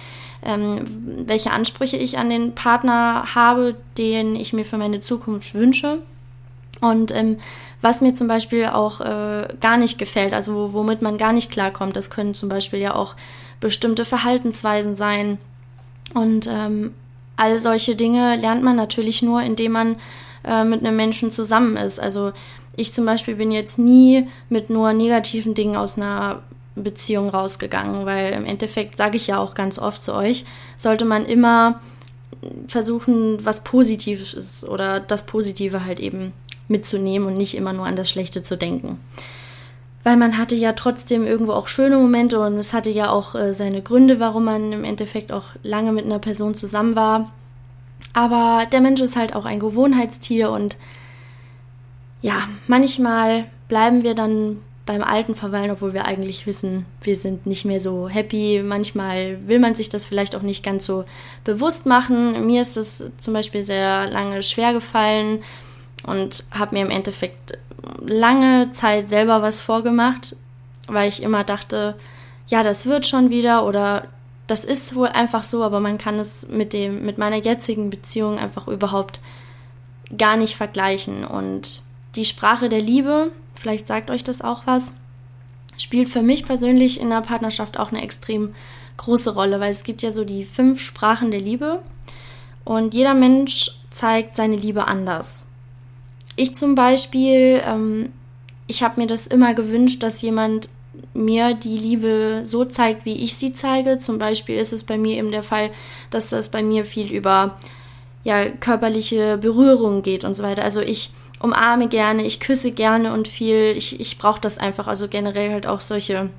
ähm, 0.49 0.85
welche 1.27 1.51
Ansprüche 1.51 1.99
ich 1.99 2.17
an 2.17 2.31
den 2.31 2.55
Partner 2.55 3.35
habe, 3.35 3.77
den 3.99 4.35
ich 4.35 4.55
mir 4.55 4.65
für 4.65 4.79
meine 4.79 5.01
Zukunft 5.01 5.55
wünsche. 5.55 5.99
Und 6.81 7.15
ähm, 7.15 7.37
was 7.83 8.01
mir 8.01 8.15
zum 8.15 8.29
Beispiel 8.29 8.67
auch 8.67 9.01
äh, 9.03 9.49
gar 9.61 9.77
nicht 9.77 9.99
gefällt, 9.99 10.33
also 10.33 10.73
womit 10.73 11.03
man 11.03 11.19
gar 11.19 11.35
nicht 11.35 11.51
klarkommt, 11.51 11.97
das 11.97 12.09
können 12.09 12.33
zum 12.33 12.49
Beispiel 12.49 12.79
ja 12.79 12.95
auch 12.95 13.15
bestimmte 13.61 14.07
Verhaltensweisen 14.07 14.95
sein. 14.95 15.39
Und 16.15 16.49
ähm, 16.51 16.95
all 17.37 17.59
solche 17.59 17.95
Dinge 17.95 18.37
lernt 18.37 18.63
man 18.63 18.77
natürlich 18.77 19.21
nur, 19.21 19.43
indem 19.43 19.73
man 19.73 19.97
äh, 20.45 20.65
mit 20.65 20.81
einem 20.81 20.97
Menschen 20.97 21.31
zusammen 21.31 21.77
ist. 21.77 22.01
Also 22.01 22.33
ich 22.75 22.95
zum 22.95 23.05
Beispiel 23.05 23.35
bin 23.35 23.51
jetzt 23.51 23.79
nie 23.79 24.27
mit 24.49 24.71
nur 24.71 24.95
negativen 24.95 25.55
Dingen 25.55 25.77
aus 25.77 25.99
einer 25.99 26.43
Beziehung 26.79 27.29
rausgegangen, 27.29 28.07
weil 28.07 28.33
im 28.33 28.45
Endeffekt 28.45 28.97
sage 28.97 29.17
ich 29.17 29.27
ja 29.27 29.39
auch 29.39 29.55
ganz 29.55 29.79
oft 29.79 30.03
zu 30.03 30.15
euch, 30.15 30.45
sollte 30.77 31.05
man 31.05 31.27
immer 31.27 31.81
versuchen, 32.67 33.45
was 33.45 33.65
Positives 33.65 34.67
oder 34.67 35.01
das 35.01 35.27
Positive 35.27 35.85
halt 35.85 36.01
eben 36.01 36.33
mitzunehmen 36.69 37.29
und 37.29 37.35
nicht 37.35 37.57
immer 37.57 37.73
nur 37.73 37.87
an 37.87 37.97
das 37.97 38.11
Schlechte 38.11 38.43
zu 38.43 38.57
denken. 38.57 39.01
Weil 40.05 40.17
man 40.17 40.39
hatte 40.39 40.55
ja 40.55 40.73
trotzdem 40.73 41.27
irgendwo 41.27 41.53
auch 41.53 41.67
schöne 41.67 41.97
Momente 41.97 42.41
und 42.41 42.55
es 42.55 42.73
hatte 42.73 42.91
ja 42.91 43.11
auch 43.11 43.35
äh, 43.35 43.53
seine 43.53 43.83
Gründe, 43.83 44.21
warum 44.21 44.45
man 44.45 44.73
im 44.73 44.85
Endeffekt 44.85 45.33
auch 45.33 45.47
lange 45.63 45.93
mit 45.93 46.05
einer 46.05 46.19
Person 46.19 46.55
zusammen 46.55 46.95
war. 46.95 47.33
Aber 48.13 48.67
der 48.71 48.81
Mensch 48.81 49.01
ist 49.01 49.17
halt 49.17 49.35
auch 49.35 49.45
ein 49.45 49.61
Gewohnheitstier 49.61 50.51
und 50.51 50.77
ja, 52.21 52.49
manchmal 52.67 53.47
bleiben 53.69 54.03
wir 54.03 54.15
dann 54.15 54.59
beim 54.89 55.03
Alten 55.03 55.35
verweilen, 55.35 55.71
obwohl 55.71 55.93
wir 55.93 56.07
eigentlich 56.07 56.47
wissen, 56.47 56.87
wir 57.03 57.15
sind 57.15 57.45
nicht 57.45 57.67
mehr 57.67 57.79
so 57.79 58.09
happy. 58.09 58.63
Manchmal 58.65 59.47
will 59.47 59.59
man 59.59 59.75
sich 59.75 59.91
das 59.91 60.07
vielleicht 60.07 60.35
auch 60.35 60.41
nicht 60.41 60.65
ganz 60.65 60.87
so 60.87 61.05
bewusst 61.45 61.85
machen. 61.85 62.47
Mir 62.47 62.63
ist 62.63 62.79
es 62.79 63.05
zum 63.19 63.35
Beispiel 63.35 63.61
sehr 63.61 64.09
lange 64.09 64.43
schwer 64.43 64.73
gefallen 64.73 65.43
und 66.07 66.43
habe 66.51 66.75
mir 66.75 66.87
im 66.87 66.91
Endeffekt 66.91 67.59
lange 68.01 68.71
Zeit 68.73 69.11
selber 69.11 69.43
was 69.43 69.61
vorgemacht, 69.61 70.35
weil 70.87 71.11
ich 71.11 71.23
immer 71.23 71.45
dachte, 71.45 71.95
ja, 72.47 72.63
das 72.63 72.87
wird 72.87 73.07
schon 73.07 73.29
wieder 73.29 73.67
oder 73.67 74.07
das 74.47 74.65
ist 74.65 74.95
wohl 74.95 75.09
einfach 75.09 75.45
so, 75.45 75.63
aber 75.63 75.81
man 75.81 75.99
kann 75.99 76.19
es 76.19 76.49
mit 76.49 76.73
dem 76.73 77.05
mit 77.05 77.19
meiner 77.19 77.37
jetzigen 77.37 77.91
Beziehung 77.91 78.39
einfach 78.39 78.67
überhaupt 78.69 79.21
gar 80.17 80.39
nicht 80.39 80.57
vergleichen 80.57 81.27
und 81.27 81.83
die 82.17 82.25
Sprache 82.25 82.71
der 82.71 82.81
Liebe, 82.81 83.31
vielleicht 83.59 83.87
sagt 83.87 84.11
euch 84.11 84.25
das 84.25 84.43
auch 84.43 84.67
was, 84.67 84.95
spielt 85.77 86.09
für 86.09 86.23
mich 86.23 86.45
persönlich 86.45 87.01
in 87.01 87.11
der 87.11 87.21
Partnerschaft 87.21 87.79
auch 87.79 87.91
eine 87.91 88.03
extrem 88.03 88.55
große 88.97 89.35
Rolle, 89.35 89.61
weil 89.61 89.71
es 89.71 89.85
gibt 89.85 90.03
ja 90.03 90.11
so 90.11 90.25
die 90.25 90.45
fünf 90.45 90.81
Sprachen 90.81 91.31
der 91.31 91.41
Liebe 91.41 91.81
und 92.65 92.95
jeder 92.95 93.15
Mensch 93.15 93.71
zeigt 93.91 94.37
seine 94.37 94.57
Liebe 94.57 94.87
anders. 94.87 95.47
Ich 96.37 96.55
zum 96.55 96.75
Beispiel, 96.75 97.63
ähm, 97.65 98.13
ich 98.67 98.83
habe 98.83 99.01
mir 99.01 99.07
das 99.07 99.27
immer 99.27 99.55
gewünscht, 99.55 100.03
dass 100.03 100.23
jemand 100.23 100.69
mir 101.15 101.55
die 101.55 101.79
Liebe 101.79 102.43
so 102.45 102.65
zeigt, 102.65 103.05
wie 103.05 103.25
ich 103.25 103.37
sie 103.37 103.55
zeige. 103.55 103.99
Zum 103.99 104.19
Beispiel 104.19 104.57
ist 104.57 104.73
es 104.73 104.85
bei 104.85 104.99
mir 104.99 105.17
eben 105.17 105.31
der 105.31 105.43
Fall, 105.43 105.71
dass 106.11 106.31
das 106.31 106.51
bei 106.51 106.63
mir 106.63 106.85
viel 106.85 107.11
über 107.13 107.57
ja, 108.25 108.49
körperliche 108.51 109.39
Berührung 109.39 110.03
geht 110.03 110.25
und 110.25 110.35
so 110.35 110.43
weiter. 110.43 110.65
Also 110.65 110.81
ich 110.81 111.11
umarme 111.41 111.89
gerne, 111.89 112.25
ich 112.25 112.41
küsse 112.41 112.73
gerne 112.73 113.13
und 113.13 113.29
viel. 113.29 113.75
Ich, 113.77 114.01
ich 114.01 114.19
brauche 114.19 114.41
das 114.41 114.59
einfach. 114.59 114.89
Also 114.89 115.09
generell 115.09 115.53
halt 115.53 115.67
auch 115.67 115.81
solche 115.81 116.31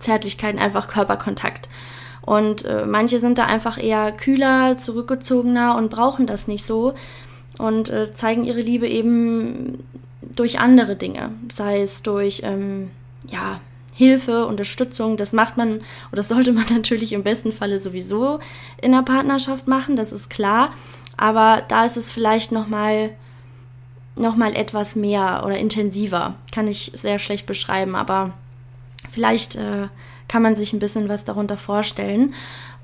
Zärtlichkeiten, 0.00 0.60
einfach 0.60 0.88
Körperkontakt. 0.88 1.68
Und 2.22 2.64
äh, 2.64 2.86
manche 2.86 3.18
sind 3.18 3.38
da 3.38 3.46
einfach 3.46 3.82
eher 3.82 4.12
kühler, 4.12 4.76
zurückgezogener 4.76 5.76
und 5.76 5.90
brauchen 5.90 6.26
das 6.26 6.46
nicht 6.46 6.64
so 6.64 6.94
und 7.58 7.90
äh, 7.90 8.14
zeigen 8.14 8.44
ihre 8.44 8.60
Liebe 8.60 8.88
eben 8.88 9.84
durch 10.22 10.60
andere 10.60 10.96
Dinge, 10.96 11.30
sei 11.50 11.82
es 11.82 12.02
durch 12.02 12.42
ähm, 12.44 12.90
ja, 13.28 13.60
Hilfe, 13.92 14.46
Unterstützung. 14.46 15.16
Das 15.16 15.32
macht 15.32 15.56
man 15.56 15.80
oder 16.12 16.22
sollte 16.22 16.52
man 16.52 16.66
natürlich 16.70 17.12
im 17.12 17.24
besten 17.24 17.52
Falle 17.52 17.78
sowieso 17.80 18.38
in 18.80 18.92
der 18.92 19.02
Partnerschaft 19.02 19.66
machen, 19.66 19.96
das 19.96 20.12
ist 20.12 20.30
klar. 20.30 20.72
Aber 21.16 21.62
da 21.68 21.84
ist 21.84 21.96
es 21.96 22.10
vielleicht 22.10 22.52
noch 22.52 22.68
mal 22.68 23.10
noch 24.16 24.36
mal 24.36 24.54
etwas 24.54 24.94
mehr 24.94 25.42
oder 25.44 25.56
intensiver, 25.58 26.34
kann 26.52 26.68
ich 26.68 26.92
sehr 26.94 27.18
schlecht 27.18 27.46
beschreiben, 27.46 27.94
aber 27.94 28.32
vielleicht 29.10 29.56
äh, 29.56 29.88
kann 30.28 30.42
man 30.42 30.54
sich 30.54 30.72
ein 30.72 30.78
bisschen 30.78 31.08
was 31.08 31.24
darunter 31.24 31.56
vorstellen. 31.56 32.34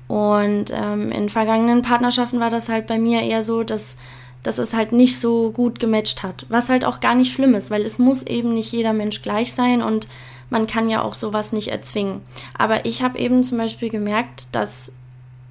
Und 0.07 0.71
ähm, 0.71 1.11
in 1.11 1.29
vergangenen 1.29 1.83
Partnerschaften 1.83 2.39
war 2.39 2.49
das 2.49 2.67
halt 2.67 2.87
bei 2.87 2.97
mir 2.97 3.21
eher 3.21 3.43
so, 3.43 3.63
dass, 3.63 3.97
dass 4.41 4.57
es 4.57 4.73
halt 4.73 4.91
nicht 4.91 5.19
so 5.19 5.51
gut 5.51 5.79
gematcht 5.79 6.23
hat. 6.23 6.47
Was 6.49 6.69
halt 6.69 6.83
auch 6.83 6.99
gar 6.99 7.13
nicht 7.13 7.31
schlimm 7.31 7.53
ist, 7.53 7.69
weil 7.69 7.83
es 7.83 7.99
muss 7.99 8.23
eben 8.23 8.55
nicht 8.55 8.71
jeder 8.71 8.93
Mensch 8.93 9.21
gleich 9.21 9.53
sein 9.53 9.83
und 9.83 10.07
man 10.49 10.65
kann 10.65 10.89
ja 10.89 11.03
auch 11.03 11.13
sowas 11.13 11.53
nicht 11.53 11.67
erzwingen. 11.67 12.21
Aber 12.57 12.85
ich 12.85 13.03
habe 13.03 13.19
eben 13.19 13.43
zum 13.43 13.59
Beispiel 13.59 13.89
gemerkt, 13.89 14.47
dass 14.51 14.93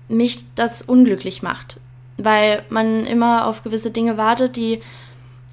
mich 0.08 0.44
das 0.54 0.82
unglücklich 0.82 1.42
macht, 1.42 1.78
weil 2.16 2.64
man 2.68 3.06
immer 3.06 3.46
auf 3.46 3.62
gewisse 3.62 3.92
Dinge 3.92 4.16
wartet, 4.16 4.56
die 4.56 4.80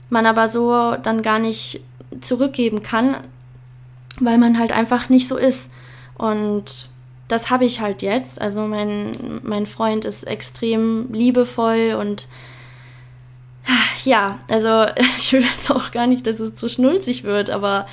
man 0.10 0.26
aber 0.26 0.48
so 0.48 0.96
dann 1.02 1.22
gar 1.22 1.40
nicht 1.40 1.82
zurückgeben 2.22 2.84
kann, 2.84 3.18
weil 4.20 4.38
man 4.38 4.58
halt 4.58 4.72
einfach 4.72 5.10
nicht 5.10 5.28
so 5.28 5.38
ist. 5.38 5.72
Und 6.18 6.90
das 7.28 7.50
habe 7.50 7.66
ich 7.66 7.82
halt 7.82 8.02
jetzt. 8.02 8.42
Also 8.42 8.62
mein, 8.68 9.40
mein 9.44 9.66
Freund 9.66 10.06
ist 10.06 10.24
extrem 10.24 11.12
liebevoll 11.12 11.98
und 12.00 12.28
ja, 14.04 14.40
also 14.50 14.86
ich 15.18 15.34
will 15.34 15.42
jetzt 15.42 15.72
auch 15.72 15.92
gar 15.92 16.08
nicht, 16.08 16.28
dass 16.28 16.40
es 16.40 16.56
zu 16.56 16.70
schnulzig 16.70 17.24
wird, 17.24 17.50
aber 17.50 17.88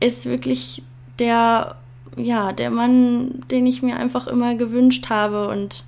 ist 0.00 0.26
wirklich 0.26 0.82
der, 1.18 1.76
ja, 2.16 2.52
der 2.52 2.70
Mann, 2.70 3.42
den 3.50 3.66
ich 3.66 3.82
mir 3.82 3.96
einfach 3.96 4.26
immer 4.26 4.56
gewünscht 4.56 5.08
habe 5.08 5.48
und 5.48 5.84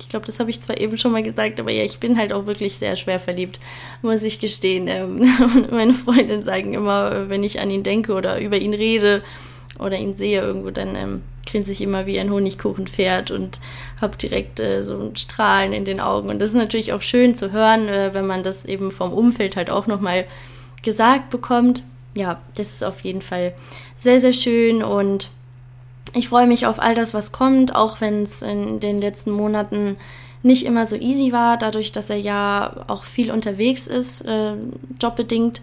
ich 0.00 0.08
glaube, 0.08 0.26
das 0.26 0.40
habe 0.40 0.50
ich 0.50 0.60
zwar 0.60 0.80
eben 0.80 0.98
schon 0.98 1.12
mal 1.12 1.22
gesagt, 1.22 1.60
aber 1.60 1.70
ja, 1.70 1.84
ich 1.84 1.98
bin 1.98 2.18
halt 2.18 2.32
auch 2.32 2.46
wirklich 2.46 2.76
sehr 2.76 2.96
schwer 2.96 3.20
verliebt, 3.20 3.60
muss 4.02 4.22
ich 4.22 4.40
gestehen. 4.40 4.88
Ähm, 4.88 5.26
meine 5.70 5.94
Freundinnen 5.94 6.42
sagen 6.42 6.74
immer, 6.74 7.28
wenn 7.28 7.44
ich 7.44 7.60
an 7.60 7.70
ihn 7.70 7.82
denke 7.82 8.14
oder 8.14 8.40
über 8.40 8.56
ihn 8.56 8.74
rede, 8.74 9.22
oder 9.80 9.98
ihn 9.98 10.16
sehe 10.16 10.40
irgendwo, 10.40 10.70
dann 10.70 10.94
ähm, 10.94 11.22
grinse 11.46 11.72
ich 11.72 11.80
immer 11.80 12.06
wie 12.06 12.18
ein 12.18 12.30
Honigkuchenpferd 12.30 13.30
und 13.30 13.60
habe 14.00 14.16
direkt 14.16 14.60
äh, 14.60 14.82
so 14.82 14.96
ein 14.96 15.16
Strahlen 15.16 15.72
in 15.72 15.84
den 15.84 16.00
Augen. 16.00 16.28
Und 16.28 16.38
das 16.38 16.50
ist 16.50 16.56
natürlich 16.56 16.92
auch 16.92 17.02
schön 17.02 17.34
zu 17.34 17.52
hören, 17.52 17.88
äh, 17.88 18.12
wenn 18.12 18.26
man 18.26 18.42
das 18.42 18.64
eben 18.64 18.90
vom 18.90 19.12
Umfeld 19.12 19.56
halt 19.56 19.70
auch 19.70 19.86
nochmal 19.86 20.26
gesagt 20.82 21.30
bekommt. 21.30 21.82
Ja, 22.14 22.40
das 22.56 22.68
ist 22.68 22.84
auf 22.84 23.00
jeden 23.00 23.22
Fall 23.22 23.54
sehr, 23.98 24.20
sehr 24.20 24.32
schön 24.32 24.82
und 24.82 25.30
ich 26.14 26.28
freue 26.28 26.46
mich 26.46 26.66
auf 26.66 26.80
all 26.80 26.94
das, 26.94 27.14
was 27.14 27.32
kommt, 27.32 27.74
auch 27.74 28.00
wenn 28.00 28.22
es 28.22 28.42
in 28.42 28.80
den 28.80 29.00
letzten 29.00 29.30
Monaten 29.30 29.96
nicht 30.42 30.64
immer 30.64 30.86
so 30.86 30.96
easy 30.96 31.32
war, 31.32 31.56
dadurch, 31.56 31.92
dass 31.92 32.10
er 32.10 32.16
ja 32.16 32.84
auch 32.86 33.04
viel 33.04 33.30
unterwegs 33.30 33.86
ist, 33.86 34.22
äh, 34.22 34.54
jobbedingt 35.00 35.60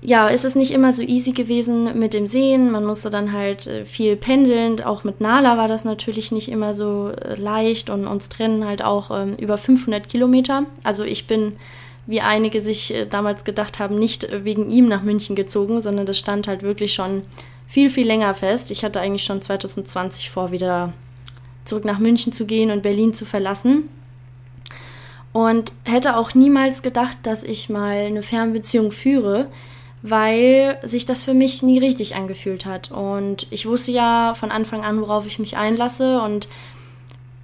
ja, 0.00 0.28
ist 0.28 0.44
es 0.44 0.54
nicht 0.54 0.70
immer 0.70 0.92
so 0.92 1.02
easy 1.02 1.32
gewesen 1.32 1.98
mit 1.98 2.14
dem 2.14 2.26
Sehen. 2.26 2.70
Man 2.70 2.84
musste 2.84 3.10
dann 3.10 3.32
halt 3.32 3.66
äh, 3.66 3.84
viel 3.84 4.16
pendeln. 4.16 4.80
Auch 4.82 5.04
mit 5.04 5.20
Nala 5.20 5.56
war 5.56 5.68
das 5.68 5.84
natürlich 5.84 6.30
nicht 6.32 6.50
immer 6.50 6.74
so 6.74 7.10
äh, 7.10 7.34
leicht 7.34 7.90
und 7.90 8.06
uns 8.06 8.28
trennen 8.28 8.64
halt 8.64 8.82
auch 8.82 9.10
ähm, 9.10 9.34
über 9.36 9.58
500 9.58 10.08
Kilometer. 10.08 10.64
Also 10.84 11.04
ich 11.04 11.26
bin, 11.26 11.54
wie 12.06 12.20
einige 12.20 12.60
sich 12.60 12.94
äh, 12.94 13.06
damals 13.06 13.44
gedacht 13.44 13.78
haben, 13.78 13.98
nicht 13.98 14.28
wegen 14.44 14.70
ihm 14.70 14.88
nach 14.88 15.02
München 15.02 15.34
gezogen, 15.34 15.80
sondern 15.80 16.06
das 16.06 16.18
stand 16.18 16.46
halt 16.46 16.62
wirklich 16.62 16.92
schon 16.92 17.22
viel, 17.68 17.90
viel 17.90 18.06
länger 18.06 18.34
fest. 18.34 18.72
Ich 18.72 18.84
hatte 18.84 19.00
eigentlich 19.00 19.24
schon 19.24 19.40
2020 19.40 20.30
vor, 20.30 20.50
wieder 20.50 20.92
zurück 21.64 21.84
nach 21.84 22.00
München 22.00 22.32
zu 22.32 22.46
gehen 22.46 22.72
und 22.72 22.82
Berlin 22.82 23.14
zu 23.14 23.24
verlassen. 23.24 23.88
Und 25.32 25.72
hätte 25.84 26.16
auch 26.16 26.34
niemals 26.34 26.82
gedacht, 26.82 27.18
dass 27.22 27.44
ich 27.44 27.68
mal 27.68 28.06
eine 28.06 28.24
Fernbeziehung 28.24 28.90
führe 28.90 29.48
weil 30.02 30.78
sich 30.82 31.06
das 31.06 31.24
für 31.24 31.34
mich 31.34 31.62
nie 31.62 31.78
richtig 31.78 32.14
angefühlt 32.14 32.66
hat. 32.66 32.90
Und 32.90 33.46
ich 33.50 33.66
wusste 33.66 33.92
ja 33.92 34.34
von 34.34 34.50
Anfang 34.50 34.84
an, 34.84 35.00
worauf 35.00 35.26
ich 35.26 35.38
mich 35.38 35.56
einlasse. 35.56 36.20
Und 36.22 36.48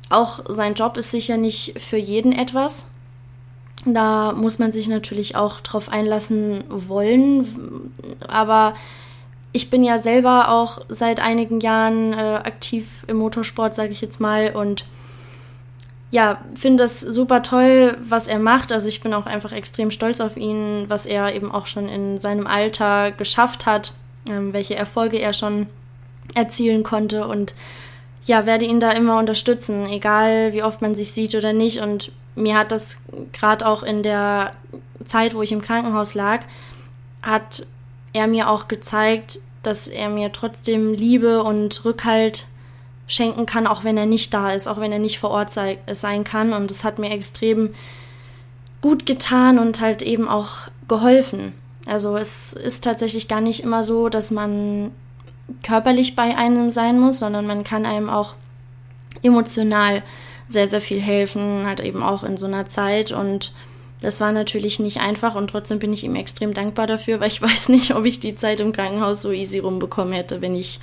auch 0.09 0.41
sein 0.49 0.75
Job 0.75 0.97
ist 0.97 1.11
sicher 1.11 1.37
nicht 1.37 1.81
für 1.81 1.97
jeden 1.97 2.33
etwas. 2.33 2.87
Da 3.87 4.33
muss 4.33 4.59
man 4.59 4.73
sich 4.73 4.89
natürlich 4.89 5.37
auch 5.37 5.61
drauf 5.61 5.89
einlassen 5.89 6.65
wollen. 6.69 7.93
Aber 8.29 8.75
ich 9.55 9.71
bin 9.71 9.85
ja 9.85 9.99
selber 9.99 10.49
auch 10.49 10.81
seit 10.89 11.21
einigen 11.21 11.61
Jahren 11.61 12.13
äh, 12.13 12.17
aktiv 12.17 13.05
im 13.07 13.19
Motorsport, 13.19 13.73
sage 13.73 13.93
ich 13.93 14.01
jetzt 14.01 14.19
mal. 14.21 14.51
Und 14.53 14.85
ja, 16.11 16.41
finde 16.57 16.83
das 16.83 17.01
super 17.01 17.41
toll, 17.45 17.97
was 18.05 18.27
er 18.27 18.41
macht. 18.41 18.73
Also 18.73 18.89
ich 18.89 19.01
bin 19.01 19.15
auch 19.15 19.27
einfach 19.27 19.53
extrem 19.53 19.93
stolz 19.93 20.21
auf 20.21 20.37
ihn, 20.37 20.87
was 20.89 21.07
er 21.07 21.37
eben 21.37 21.53
auch 21.53 21.67
schon 21.67 21.89
in 21.89 22.19
seinem 22.19 22.49
Alter 22.49 23.13
geschafft 23.13 23.65
hat, 23.65 23.93
ähm, 24.27 24.53
welche 24.53 24.75
Erfolge 24.75 25.21
er 25.21 25.33
schon 25.33 25.69
erzielen 26.35 26.83
konnte 26.83 27.29
und 27.29 27.55
ja, 28.25 28.47
werde 28.47 28.65
ihn 28.65 28.81
da 28.81 28.91
immer 28.91 29.19
unterstützen, 29.21 29.87
egal 29.87 30.53
wie 30.53 30.65
oft 30.65 30.83
man 30.83 30.97
sich 30.97 31.13
sieht 31.13 31.37
oder 31.37 31.53
nicht. 31.53 31.81
Und 31.81 32.11
mir 32.35 32.59
hat 32.59 32.73
das 32.73 32.99
gerade 33.33 33.65
auch 33.65 33.85
in 33.85 34.03
der 34.03 34.51
Zeit, 35.05 35.33
wo 35.35 35.43
ich 35.43 35.53
im 35.53 35.63
Krankenhaus 35.63 36.15
lag, 36.15 36.41
hat 37.23 37.67
er 38.15 38.27
mir 38.27 38.49
auch 38.49 38.69
gezeigt, 38.69 39.41
dass 39.63 39.89
er 39.89 40.09
mir 40.09 40.33
trotzdem 40.33 40.95
Liebe 40.95 41.43
und 41.43 41.85
Rückhalt 41.85 42.47
schenken 43.07 43.45
kann, 43.45 43.67
auch 43.67 43.85
wenn 43.85 43.99
er 43.99 44.07
nicht 44.07 44.33
da 44.33 44.53
ist, 44.53 44.67
auch 44.67 44.81
wenn 44.81 44.93
er 44.93 44.99
nicht 44.99 45.19
vor 45.19 45.31
Ort 45.31 45.51
sei, 45.51 45.79
sein 45.93 46.25
kann. 46.25 46.55
Und 46.55 46.71
es 46.71 46.85
hat 46.85 46.99
mir 46.99 47.11
extrem 47.11 47.75
gut 48.81 49.05
getan 49.05 49.59
und 49.59 49.81
halt 49.81 50.03
eben 50.03 50.29
auch 50.29 50.69
geholfen. 50.89 51.53
Also 51.87 52.17
es 52.17 52.55
ist 52.55 52.85
tatsächlich 52.85 53.29
gar 53.29 53.41
nicht 53.41 53.63
immer 53.63 53.83
so, 53.83 54.09
dass 54.09 54.31
man 54.31 54.91
körperlich 55.63 56.17
bei 56.17 56.37
einem 56.37 56.71
sein 56.71 56.99
muss, 56.99 57.19
sondern 57.19 57.47
man 57.47 57.65
kann 57.65 57.85
einem 57.85 58.09
auch 58.09 58.35
emotional 59.23 60.03
sehr, 60.49 60.69
sehr 60.69 60.81
viel 60.81 61.01
helfen, 61.01 61.67
halt 61.67 61.81
eben 61.81 62.03
auch 62.03 62.25
in 62.25 62.37
so 62.37 62.47
einer 62.47 62.67
Zeit. 62.67 63.13
Und 63.13 63.53
das 64.05 64.21
war 64.21 64.33
natürlich 64.33 64.79
nicht 64.81 65.01
einfach 65.01 65.35
und 65.35 65.49
trotzdem 65.49 65.79
bin 65.79 65.93
ich 65.93 66.05
ihm 66.05 66.15
extrem 66.15 66.53
dankbar 66.53 66.87
dafür, 66.87 67.21
weil 67.21 67.29
ich 67.29 67.41
weiß 67.43 67.71
nicht, 67.71 67.95
ob 67.95 68.05
ich 68.05 68.21
die 68.21 68.37
Zeit 68.37 68.61
im 68.61 68.73
Krankenhaus 68.73 69.23
so 69.23 69.33
easy 69.33 69.59
rumbekommen 69.59 70.13
hätte, 70.13 70.41
wenn 70.43 70.55
ich 70.55 70.79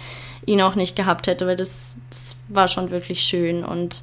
ihn 0.46 0.62
auch 0.62 0.76
nicht 0.76 0.96
gehabt 0.96 1.28
hätte, 1.28 1.46
weil 1.46 1.56
das, 1.56 1.98
das 2.10 2.36
war 2.50 2.68
schon 2.68 2.90
wirklich 2.90 3.22
schön. 3.22 3.64
Und 3.64 4.02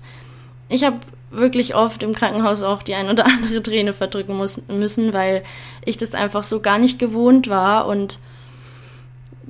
ich 0.69 0.85
habe 0.85 0.99
wirklich 1.31 1.75
oft 1.75 2.03
im 2.03 2.15
Krankenhaus 2.15 2.63
auch 2.63 2.83
die 2.83 2.95
ein 2.95 3.11
oder 3.11 3.27
andere 3.27 3.63
Träne 3.63 3.93
verdrücken 3.93 4.37
muss, 4.37 4.63
müssen, 4.69 5.13
weil 5.13 5.43
ich 5.85 5.99
das 5.99 6.15
einfach 6.15 6.45
so 6.45 6.61
gar 6.61 6.79
nicht 6.79 6.99
gewohnt 6.99 7.49
war. 7.49 7.87
Und 7.87 8.21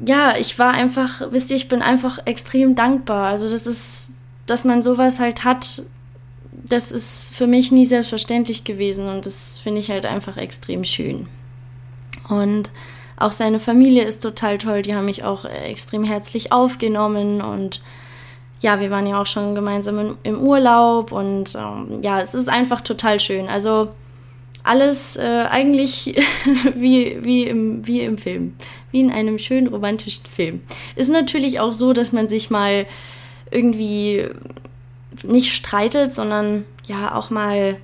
ja, 0.04 0.36
ich 0.36 0.58
war 0.58 0.72
einfach, 0.72 1.30
wisst 1.30 1.50
ihr, 1.50 1.56
ich 1.56 1.68
bin 1.68 1.82
einfach 1.82 2.20
extrem 2.24 2.74
dankbar. 2.74 3.26
Also 3.26 3.50
das 3.50 3.66
ist, 3.66 4.12
dass 4.46 4.64
man 4.64 4.82
sowas 4.82 5.20
halt 5.20 5.44
hat, 5.44 5.82
das 6.64 6.92
ist 6.92 7.28
für 7.30 7.46
mich 7.46 7.72
nie 7.72 7.84
selbstverständlich 7.84 8.64
gewesen 8.64 9.08
und 9.08 9.26
das 9.26 9.58
finde 9.58 9.80
ich 9.80 9.90
halt 9.90 10.06
einfach 10.06 10.36
extrem 10.36 10.84
schön. 10.84 11.28
Und 12.28 12.70
auch 13.16 13.32
seine 13.32 13.60
Familie 13.60 14.04
ist 14.04 14.22
total 14.22 14.58
toll, 14.58 14.82
die 14.82 14.94
haben 14.94 15.06
mich 15.06 15.24
auch 15.24 15.44
extrem 15.44 16.04
herzlich 16.04 16.52
aufgenommen 16.52 17.40
und 17.40 17.82
ja, 18.60 18.80
wir 18.80 18.90
waren 18.90 19.06
ja 19.06 19.20
auch 19.20 19.26
schon 19.26 19.54
gemeinsam 19.54 19.98
im, 19.98 20.18
im 20.24 20.40
Urlaub 20.40 21.12
und 21.12 21.54
ähm, 21.54 22.00
ja, 22.02 22.20
es 22.20 22.34
ist 22.34 22.48
einfach 22.48 22.80
total 22.80 23.20
schön. 23.20 23.48
Also 23.48 23.88
alles 24.64 25.16
äh, 25.16 25.46
eigentlich 25.48 26.20
wie, 26.74 27.18
wie, 27.22 27.44
im, 27.44 27.86
wie 27.86 28.00
im 28.00 28.18
Film, 28.18 28.54
wie 28.90 29.00
in 29.00 29.10
einem 29.10 29.38
schönen 29.38 29.68
romantischen 29.68 30.26
Film. 30.26 30.60
Ist 30.96 31.10
natürlich 31.10 31.60
auch 31.60 31.72
so, 31.72 31.92
dass 31.92 32.12
man 32.12 32.28
sich 32.28 32.50
mal 32.50 32.86
irgendwie 33.50 34.28
nicht 35.22 35.54
streitet, 35.54 36.14
sondern 36.14 36.64
ja 36.86 37.14
auch 37.14 37.30
mal 37.30 37.76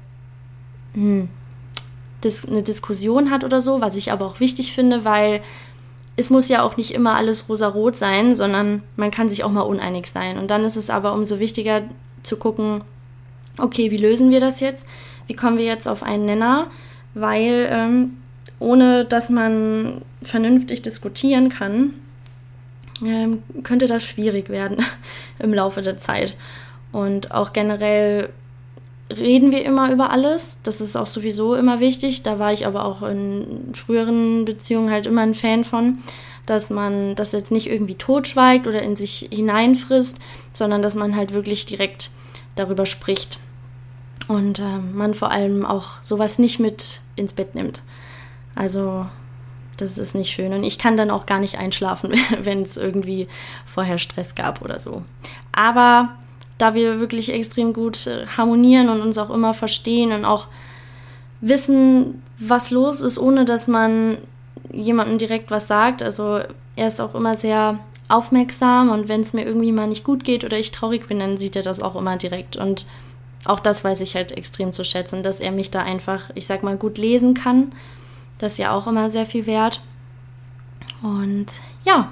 hm, 0.95 1.29
dis 2.23 2.47
eine 2.47 2.63
Diskussion 2.63 3.31
hat 3.31 3.45
oder 3.45 3.61
so, 3.61 3.81
was 3.81 3.97
ich 3.97 4.13
aber 4.13 4.27
auch 4.27 4.41
wichtig 4.41 4.73
finde, 4.73 5.05
weil 5.05 5.43
es 6.17 6.31
muss 6.31 6.49
ja 6.49 6.63
auch 6.63 6.77
nicht 6.77 6.93
immer 6.93 7.17
alles 7.17 7.49
rosarot 7.49 7.97
sein, 7.97 8.35
sondern 8.35 8.83
man 8.97 9.11
kann 9.11 9.29
sich 9.29 9.43
auch 9.43 9.51
mal 9.51 9.63
uneinig 9.63 10.07
sein. 10.07 10.39
Und 10.39 10.51
dann 10.51 10.65
ist 10.65 10.77
es 10.77 10.89
aber 10.89 11.13
umso 11.13 11.41
wichtiger 11.41 11.83
zu 12.23 12.37
gucken, 12.37 12.83
okay, 13.59 13.91
wie 13.91 13.97
lösen 13.97 14.31
wir 14.31 14.41
das 14.41 14.61
jetzt? 14.61 14.87
wie 15.27 15.35
kommen 15.35 15.59
wir 15.59 15.65
jetzt 15.65 15.89
auf 15.89 16.03
einen 16.03 16.27
Nenner, 16.27 16.71
weil 17.15 17.69
ähm, 17.71 18.17
ohne 18.59 19.05
dass 19.05 19.31
man 19.31 20.03
vernünftig 20.23 20.83
diskutieren 20.83 21.49
kann, 21.49 21.95
ähm, 23.05 23.43
könnte 23.63 23.87
das 23.87 24.05
schwierig 24.05 24.49
werden 24.49 24.85
im 25.39 25.53
Laufe 25.53 25.83
der 25.83 25.99
Zeit. 25.99 26.37
Und 26.95 27.33
auch 27.33 27.53
generell 27.53 28.29
reden 29.11 29.51
wir 29.51 29.65
immer 29.65 29.91
über 29.91 30.11
alles. 30.11 30.61
Das 30.63 30.81
ist 30.81 30.95
auch 30.95 31.09
sowieso 31.09 31.57
immer 31.57 31.81
wichtig. 31.81 32.23
Da 32.23 32.39
war 32.39 32.53
ich 32.53 32.69
aber 32.69 32.85
auch 32.85 33.03
in 33.03 33.73
früheren 33.75 34.45
Beziehungen 34.45 34.93
halt 34.93 35.07
immer 35.07 35.23
ein 35.23 35.35
Fan 35.35 35.65
von, 35.65 35.99
dass 36.47 36.71
man 36.71 37.17
das 37.17 37.33
jetzt 37.33 37.51
nicht 37.51 37.69
irgendwie 37.69 37.97
totschweigt 37.97 38.69
oder 38.69 38.81
in 38.81 38.95
sich 38.95 39.29
hineinfrisst, 39.33 40.21
sondern 40.53 40.83
dass 40.83 40.95
man 40.95 41.17
halt 41.17 41.35
wirklich 41.35 41.67
direkt 41.67 42.13
darüber 42.55 42.87
spricht. 42.87 43.41
Und 44.29 44.61
äh, 44.61 44.79
man 44.79 45.15
vor 45.15 45.33
allem 45.33 45.67
auch 45.67 45.95
sowas 46.03 46.39
nicht 46.39 46.61
mit 46.61 47.01
ins 47.17 47.33
Bett 47.33 47.57
nimmt. 47.57 47.83
Also 48.55 49.07
das 49.79 49.99
ist 49.99 50.15
nicht 50.15 50.31
schön. 50.31 50.53
Und 50.53 50.63
ich 50.63 50.79
kann 50.79 50.97
dann 50.97 51.11
auch 51.11 51.27
gar 51.27 51.41
nicht 51.41 51.59
einschlafen, 51.59 52.15
wenn 52.41 52.63
es 52.63 52.77
irgendwie 52.77 53.27
vorher 53.67 53.99
Stress 53.99 54.37
gab 54.37 54.63
oder 54.63 54.79
so. 54.79 55.03
Aber 55.51 56.11
da 56.59 56.75
wir 56.75 57.01
wirklich 57.01 57.33
extrem 57.33 57.73
gut 57.73 58.07
äh, 58.07 58.27
harmonieren 58.27 58.89
und 58.89 59.01
uns 59.01 59.19
auch 59.19 59.31
immer 59.31 59.55
verstehen 59.55 60.13
und 60.13 60.25
auch 60.25 60.49
wissen, 61.41 62.23
was 62.39 62.71
los 62.71 63.01
ist, 63.01 63.19
ohne 63.19 63.45
dass 63.45 63.69
man 63.69 64.19
jemandem 64.73 65.19
direkt 65.19 65.51
was 65.51 65.69
sagt. 65.69 66.03
Also 66.03 66.41
er 66.77 66.87
ist 66.87 67.01
auch 67.01 67.15
immer 67.15 67.35
sehr 67.35 67.79
aufmerksam 68.09 68.91
und 68.91 69.09
wenn 69.09 69.21
es 69.21 69.33
mir 69.33 69.45
irgendwie 69.45 69.73
mal 69.73 69.87
nicht 69.87 70.05
gut 70.05 70.25
geht 70.25 70.45
oder 70.45 70.59
ich 70.59 70.73
traurig 70.73 71.09
bin, 71.09 71.19
dann 71.19 71.37
sieht 71.37 71.57
er 71.57 71.63
das 71.63 71.81
auch 71.81 71.97
immer 71.97 72.17
direkt. 72.17 72.57
Und 72.57 72.87
auch 73.45 73.61
das 73.61 73.85
weiß 73.85 74.01
ich 74.01 74.15
halt 74.15 74.33
extrem 74.33 74.73
zu 74.73 74.85
schätzen, 74.85 75.23
dass 75.23 75.41
er 75.41 75.53
mich 75.53 75.71
da 75.71 75.83
einfach, 75.83 76.31
ich 76.35 76.47
sag 76.47 76.63
mal, 76.63 76.77
gut 76.77 76.99
lesen 76.99 77.35
kann. 77.35 77.73
Das 78.39 78.53
ist 78.53 78.59
ja 78.59 78.73
auch 78.73 78.87
immer 78.87 79.11
sehr 79.11 79.27
viel 79.27 79.47
wert. 79.47 79.81
Und 81.03 81.47
ja, 81.85 82.11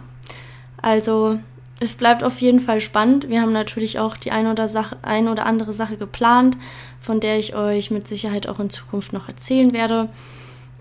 also 0.81 1.39
es 1.83 1.95
bleibt 1.95 2.23
auf 2.23 2.41
jeden 2.41 2.61
Fall 2.61 2.81
spannend. 2.81 3.29
Wir 3.29 3.41
haben 3.41 3.53
natürlich 3.53 3.99
auch 3.99 4.17
die 4.17 4.31
ein 4.31 4.47
oder, 4.47 4.69
Sache, 4.69 4.97
ein 5.03 5.29
oder 5.29 5.47
andere 5.47 5.73
Sache 5.73 5.97
geplant, 5.97 6.57
von 6.99 7.21
der 7.21 7.39
ich 7.39 7.55
euch 7.57 7.91
mit 7.91 8.07
Sicherheit 8.09 8.47
auch 8.47 8.61
in 8.61 8.71
Zukunft 8.71 9.13
noch 9.13 9.29
erzählen 9.29 9.73
werde. 9.73 10.09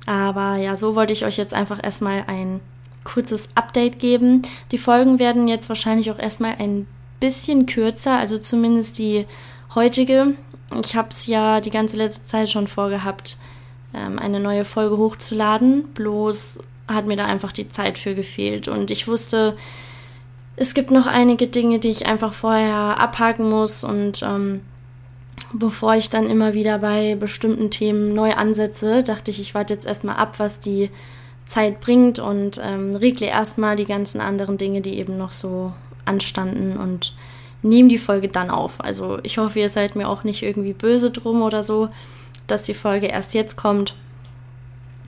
Aber 0.06 0.58
ja, 0.58 0.76
so 0.76 0.96
wollte 0.96 1.14
ich 1.14 1.26
euch 1.26 1.38
jetzt 1.38 1.54
einfach 1.54 1.84
erstmal 1.84 2.24
ein 2.28 2.60
kurzes 3.04 3.50
Update 3.56 4.00
geben. 4.00 4.44
Die 4.72 4.78
Folgen 4.78 5.20
werden 5.20 5.48
jetzt 5.48 5.70
wahrscheinlich 5.70 6.12
auch 6.12 6.20
erstmal 6.20 6.56
ein 6.60 6.88
bisschen 7.20 7.66
kürzer, 7.66 8.18
also 8.18 8.38
zumindest 8.38 8.98
die 8.98 9.26
heutige. 9.74 10.36
Ich 10.84 10.96
habe 10.96 11.10
es 11.10 11.28
ja 11.28 11.62
die 11.62 11.72
ganze 11.72 11.98
letzte 11.98 12.24
Zeit 12.24 12.50
schon 12.50 12.68
vorgehabt, 12.68 13.38
ähm, 13.94 14.20
eine 14.20 14.40
neue 14.40 14.66
Folge 14.66 14.98
hochzuladen. 14.98 15.86
Bloß 15.94 16.60
hat 16.88 17.08
mir 17.08 17.18
da 17.18 17.26
einfach 17.26 17.52
die 17.52 17.70
Zeit 17.70 17.98
für 17.98 18.16
gefehlt. 18.16 18.68
Und 18.68 18.92
ich 18.92 19.08
wusste, 19.08 19.56
es 20.56 20.74
gibt 20.74 20.92
noch 20.92 21.08
einige 21.08 21.48
Dinge, 21.48 21.80
die 21.80 21.90
ich 21.90 22.06
einfach 22.06 22.34
vorher 22.34 23.00
abhaken 23.00 23.50
muss 23.50 23.84
und 23.84 24.22
ähm, 24.24 24.62
bevor 25.54 25.96
ich 25.96 26.10
dann 26.10 26.30
immer 26.30 26.54
wieder 26.54 26.80
bei 26.80 27.16
bestimmten 27.16 27.72
Themen 27.72 28.14
neu 28.14 28.34
ansetze, 28.34 29.04
dachte 29.04 29.32
ich, 29.32 29.40
ich 29.40 29.56
warte 29.56 29.74
jetzt 29.74 29.86
erstmal 29.86 30.18
ab, 30.18 30.36
was 30.38 30.60
die 30.60 30.90
Zeit 31.46 31.80
bringt 31.82 32.20
und 32.20 32.62
ähm, 32.64 32.96
regle 32.96 33.28
erstmal 33.28 33.76
die 33.76 33.86
ganzen 33.86 34.22
anderen 34.22 34.58
Dinge, 34.58 34.82
die 34.82 34.98
eben 34.98 35.18
noch 35.18 35.32
so 35.32 35.74
anstanden 36.06 36.78
und 36.78 37.14
nehme 37.62 37.90
die 37.90 37.98
Folge 37.98 38.30
dann 38.30 38.50
auf. 38.50 38.82
Also 38.84 39.20
ich 39.24 39.38
hoffe, 39.38 39.60
ihr 39.60 39.70
seid 39.70 39.96
mir 39.96 40.08
auch 40.08 40.24
nicht 40.24 40.44
irgendwie 40.44 40.74
böse 40.74 41.12
drum 41.12 41.42
oder 41.42 41.62
so, 41.64 41.90
dass 42.48 42.64
die 42.64 42.74
Folge 42.74 43.08
erst 43.08 43.34
jetzt 43.34 43.56
kommt. 43.56 43.96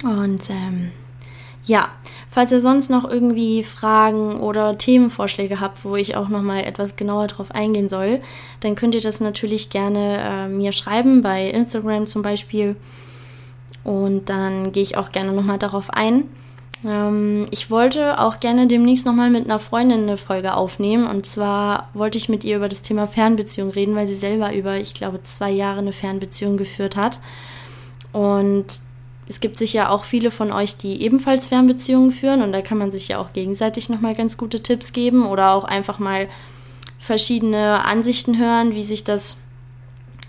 Und 0.04 0.50
ähm, 0.50 0.92
ja, 1.64 1.90
falls 2.34 2.52
ihr 2.52 2.62
sonst 2.62 2.90
noch 2.90 3.08
irgendwie 3.08 3.64
Fragen 3.64 4.40
oder 4.40 4.76
Themenvorschläge 4.76 5.60
habt, 5.60 5.86
wo 5.86 5.96
ich 5.96 6.16
auch 6.16 6.30
noch 6.30 6.42
mal 6.42 6.64
etwas 6.64 6.96
genauer 6.96 7.28
drauf 7.28 7.52
eingehen 7.52 7.90
soll, 7.90 8.22
dann 8.60 8.74
könnt 8.74 8.96
ihr 8.96 9.02
das 9.02 9.22
natürlich 9.22 9.70
gerne 9.70 10.18
äh, 10.18 10.48
mir 10.48 10.72
schreiben 10.72 11.22
bei 11.22 11.48
Instagram 11.48 12.08
zum 12.08 12.24
Beispiel. 12.24 12.76
Und 13.84 14.30
dann 14.30 14.72
gehe 14.72 14.82
ich 14.82 14.98
auch 14.98 15.12
gerne 15.12 15.32
noch 15.32 15.44
mal 15.44 15.60
darauf 15.60 15.92
ein. 15.92 16.24
Ähm, 16.84 17.46
ich 17.52 17.70
wollte 17.70 18.20
auch 18.20 18.40
gerne 18.40 18.66
demnächst 18.66 19.06
noch 19.06 19.14
mal 19.14 19.30
mit 19.30 19.46
einer 19.46 19.60
Freundin 19.60 20.02
eine 20.04 20.18
Folge 20.18 20.56
aufnehmen. 20.56 21.06
Und 21.06 21.28
zwar 21.28 21.90
wollte 21.94 22.18
ich 22.18 22.30
mit 22.30 22.44
ihr 22.44 22.56
über 22.58 22.68
das 22.68 22.82
Thema 22.82 23.06
Fernbeziehung 23.06 23.70
reden, 23.70 23.94
weil 23.94 24.08
sie 24.08 24.16
selber 24.16 24.56
über, 24.56 24.78
ich 24.78 24.96
glaube, 24.96 25.22
zwei 25.22 25.52
Jahre 25.52 25.80
eine 25.80 25.94
Fernbeziehung 25.94 26.58
geführt 26.58 26.96
hat. 26.96 27.20
Und 28.12 28.82
es 29.28 29.40
gibt 29.40 29.58
sicher 29.58 29.90
auch 29.90 30.04
viele 30.04 30.32
von 30.32 30.52
euch, 30.52 30.76
die 30.78 31.02
ebenfalls 31.02 31.48
Fernbeziehungen 31.48 32.12
führen 32.12 32.42
und 32.42 32.52
da 32.52 32.62
kann 32.62 32.78
man 32.78 32.92
sich 32.92 33.08
ja 33.08 33.20
auch 33.20 33.34
gegenseitig 33.34 33.90
nochmal 33.90 34.16
ganz 34.16 34.38
gute 34.38 34.62
Tipps 34.62 34.94
geben 34.94 35.26
oder 35.26 35.54
auch 35.54 35.64
einfach 35.64 36.00
mal 36.00 36.28
verschiedene 37.00 37.86
Ansichten 37.86 38.38
hören, 38.38 38.76
wie 38.76 38.84
sich 38.84 39.04
das 39.04 39.38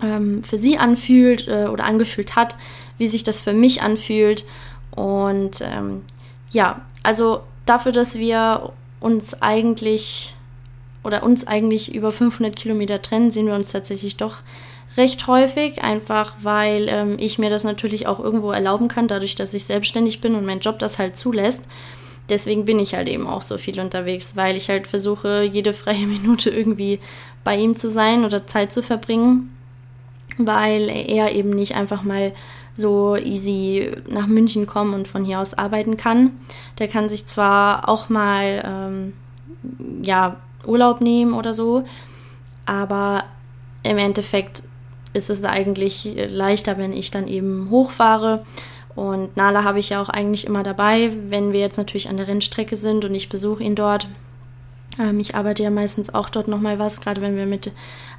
ähm, 0.01 0.43
für 0.43 0.57
sie 0.57 0.77
anfühlt 0.77 1.47
äh, 1.47 1.67
oder 1.67 1.85
angefühlt 1.85 2.35
hat, 2.35 2.57
wie 2.97 3.07
sich 3.07 3.23
das 3.23 3.41
für 3.41 3.53
mich 3.53 3.81
anfühlt. 3.81 4.45
Und 4.91 5.61
ähm, 5.61 6.03
ja, 6.51 6.81
also 7.03 7.41
dafür, 7.65 7.91
dass 7.91 8.15
wir 8.15 8.73
uns 8.99 9.41
eigentlich 9.41 10.35
oder 11.03 11.23
uns 11.23 11.45
eigentlich 11.45 11.93
über 11.93 12.11
500 12.11 12.55
Kilometer 12.55 13.01
trennen, 13.01 13.29
sehen 13.29 13.45
wir 13.45 13.53
uns 13.53 13.71
tatsächlich 13.71 14.17
doch 14.17 14.37
recht 14.97 15.27
häufig, 15.27 15.83
einfach 15.83 16.35
weil 16.41 16.87
ähm, 16.89 17.15
ich 17.19 17.37
mir 17.37 17.49
das 17.49 17.63
natürlich 17.63 18.07
auch 18.07 18.19
irgendwo 18.19 18.51
erlauben 18.51 18.87
kann, 18.87 19.07
dadurch, 19.07 19.35
dass 19.35 19.53
ich 19.53 19.65
selbstständig 19.65 20.21
bin 20.21 20.35
und 20.35 20.45
mein 20.45 20.59
Job 20.59 20.79
das 20.79 20.99
halt 20.99 21.17
zulässt. 21.17 21.63
Deswegen 22.29 22.65
bin 22.65 22.79
ich 22.79 22.95
halt 22.95 23.07
eben 23.07 23.27
auch 23.27 23.41
so 23.41 23.57
viel 23.57 23.79
unterwegs, 23.79 24.35
weil 24.35 24.55
ich 24.55 24.69
halt 24.69 24.87
versuche, 24.87 25.43
jede 25.43 25.73
freie 25.73 26.07
Minute 26.07 26.49
irgendwie 26.49 26.99
bei 27.43 27.57
ihm 27.57 27.75
zu 27.75 27.89
sein 27.89 28.25
oder 28.25 28.47
Zeit 28.47 28.73
zu 28.73 28.81
verbringen, 28.81 29.55
weil 30.37 30.89
er 30.89 31.33
eben 31.33 31.51
nicht 31.51 31.75
einfach 31.75 32.03
mal 32.03 32.33
so 32.73 33.15
easy 33.15 33.91
nach 34.09 34.27
München 34.27 34.65
kommen 34.65 34.93
und 34.93 35.07
von 35.07 35.23
hier 35.23 35.39
aus 35.39 35.53
arbeiten 35.53 35.95
kann. 35.95 36.31
Der 36.79 36.87
kann 36.87 37.07
sich 37.07 37.25
zwar 37.25 37.87
auch 37.87 38.09
mal 38.09 38.63
ähm, 38.65 39.13
ja 40.03 40.37
Urlaub 40.65 40.99
nehmen 40.99 41.33
oder 41.33 41.53
so, 41.53 41.85
aber 42.65 43.23
im 43.83 43.97
Endeffekt 43.97 44.63
ist 45.15 45.29
es 45.29 45.43
eigentlich 45.43 46.15
leichter, 46.29 46.77
wenn 46.77 46.93
ich 46.93 47.11
dann 47.11 47.27
eben 47.27 47.69
hochfahre. 47.69 48.45
Und 48.95 49.35
Nala 49.35 49.63
habe 49.63 49.79
ich 49.79 49.89
ja 49.89 50.01
auch 50.01 50.09
eigentlich 50.09 50.47
immer 50.47 50.63
dabei, 50.63 51.11
wenn 51.29 51.51
wir 51.51 51.59
jetzt 51.59 51.77
natürlich 51.77 52.07
an 52.09 52.17
der 52.17 52.27
Rennstrecke 52.27 52.75
sind 52.75 53.03
und 53.03 53.13
ich 53.13 53.29
besuche 53.29 53.63
ihn 53.63 53.75
dort. 53.75 54.07
Ähm, 54.99 55.19
ich 55.19 55.35
arbeite 55.35 55.63
ja 55.63 55.69
meistens 55.69 56.13
auch 56.13 56.29
dort 56.29 56.47
nochmal 56.47 56.79
was, 56.79 57.01
gerade 57.01 57.21
wenn 57.21 57.35
wir 57.35 57.45
mit 57.45 57.71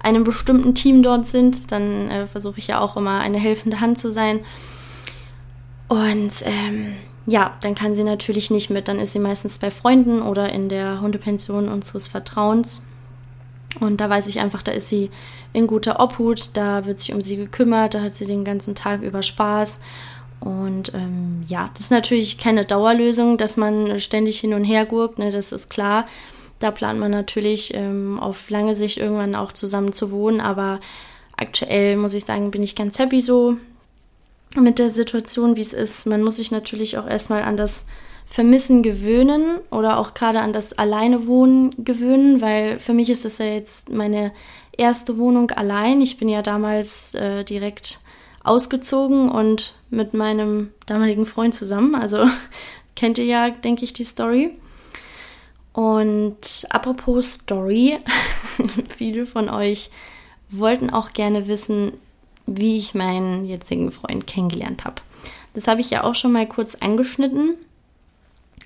einem 0.03 0.25
bestimmten 0.25 0.75
Team 0.75 1.03
dort 1.03 1.27
sind, 1.27 1.73
dann 1.73 2.09
äh, 2.11 2.27
versuche 2.27 2.59
ich 2.59 2.67
ja 2.67 2.81
auch 2.81 2.97
immer 2.97 3.21
eine 3.21 3.39
helfende 3.39 3.81
Hand 3.81 3.99
zu 3.99 4.11
sein. 4.11 4.41
Und 5.89 6.33
ähm, 6.45 6.97
ja, 7.27 7.57
dann 7.61 7.75
kann 7.75 7.95
sie 7.95 8.05
natürlich 8.05 8.51
nicht 8.51 8.71
mit. 8.71 8.89
Dann 8.89 9.01
ist 9.01 9.13
sie 9.13 9.19
meistens 9.19 9.59
bei 9.59 9.71
Freunden 9.71 10.23
oder 10.23 10.53
in 10.53 10.69
der 10.69 11.01
Hundepension 11.01 11.69
unseres 11.69 12.09
Vertrauens. 12.09 12.83
Und 13.81 14.01
da 14.01 14.09
weiß 14.09 14.27
ich 14.29 14.41
einfach, 14.41 14.63
da 14.63 14.73
ist 14.73 14.89
sie 14.89 15.11
in 15.53 15.67
guter 15.67 16.01
Obhut, 16.01 16.51
da 16.55 16.87
wird 16.87 17.01
sich 17.01 17.13
um 17.13 17.21
sie 17.21 17.37
gekümmert, 17.37 17.95
da 17.95 18.03
hat 18.03 18.15
sie 18.15 18.27
den 18.27 18.45
ganzen 18.45 18.75
Tag 18.75 19.03
über 19.03 19.23
Spaß. 19.23 19.81
Und 20.41 20.93
ähm, 20.95 21.45
ja, 21.49 21.71
das 21.75 21.85
ist 21.85 21.91
natürlich 21.91 22.39
keine 22.39 22.65
Dauerlösung, 22.65 23.39
dass 23.39 23.57
man 23.57 23.99
ständig 24.01 24.41
hin 24.41 24.55
und 24.55 24.65
her 24.65 24.87
gurkt, 24.87 25.19
ne, 25.19 25.31
das 25.31 25.53
ist 25.53 25.71
klar. 25.71 26.07
Da 26.59 26.71
plant 26.71 26.99
man 26.99 27.11
natürlich 27.11 27.75
ähm, 27.75 28.19
auf 28.19 28.49
lange 28.49 28.75
Sicht 28.75 28.99
irgendwann 28.99 29.35
auch 29.35 29.53
zusammen 29.53 29.93
zu 29.93 30.11
wohnen, 30.11 30.41
aber 30.41 30.81
aktuell 31.37 31.97
muss 31.97 32.15
ich 32.15 32.25
sagen, 32.25 32.51
bin 32.51 32.63
ich 32.63 32.77
ganz 32.77 32.99
happy 32.99 33.21
so 33.21 33.57
mit 34.57 34.79
der 34.79 34.91
Situation, 34.91 35.57
wie 35.57 35.61
es 35.61 35.75
ist. 35.75 36.07
Man 36.07 36.23
muss 36.23 36.37
sich 36.37 36.51
natürlich 36.51 36.97
auch 36.97 37.07
erstmal 37.07 37.43
an 37.43 37.57
das 37.57 37.85
Vermissen 38.27 38.83
gewöhnen 38.83 39.61
oder 39.71 39.99
auch 39.99 40.13
gerade 40.13 40.41
an 40.41 40.53
das 40.53 40.77
Alleinewohnen 40.77 41.85
gewöhnen, 41.85 42.41
weil 42.41 42.79
für 42.81 42.93
mich 42.93 43.09
ist 43.09 43.25
das 43.25 43.39
ja 43.39 43.47
jetzt 43.47 43.89
meine 43.89 44.33
erste 44.77 45.17
Wohnung 45.17 45.53
allein. 45.53 46.01
Ich 46.01 46.19
bin 46.19 46.29
ja 46.29 46.43
damals 46.43 47.15
äh, 47.15 47.45
direkt 47.45 48.01
ausgezogen 48.43 49.31
und 49.31 49.75
mit 49.91 50.13
meinem 50.13 50.73
damaligen 50.87 51.25
Freund 51.25 51.55
zusammen. 51.55 51.95
Also 51.95 52.27
kennt 52.97 53.19
ihr 53.19 53.25
ja, 53.25 53.51
denke 53.51 53.85
ich, 53.85 53.93
die 53.93 54.05
Story. 54.05 54.51
Und 55.73 56.67
apropos 56.71 57.35
Story, 57.35 57.99
viele 58.89 59.25
von 59.25 59.49
euch 59.49 59.91
wollten 60.51 60.91
auch 60.91 61.13
gerne 61.13 61.49
wissen, 61.49 61.93
wie 62.47 62.77
ich 62.77 62.95
meinen 62.95 63.45
jetzigen 63.45 63.91
Freund 63.91 64.27
kennengelernt 64.27 64.85
habe. 64.85 65.03
Das 65.55 65.69
habe 65.69 65.81
ich 65.81 65.91
ja 65.91 66.05
auch 66.05 66.15
schon 66.15 66.33
mal 66.33 66.47
kurz 66.47 66.77
angeschnitten. 66.77 67.57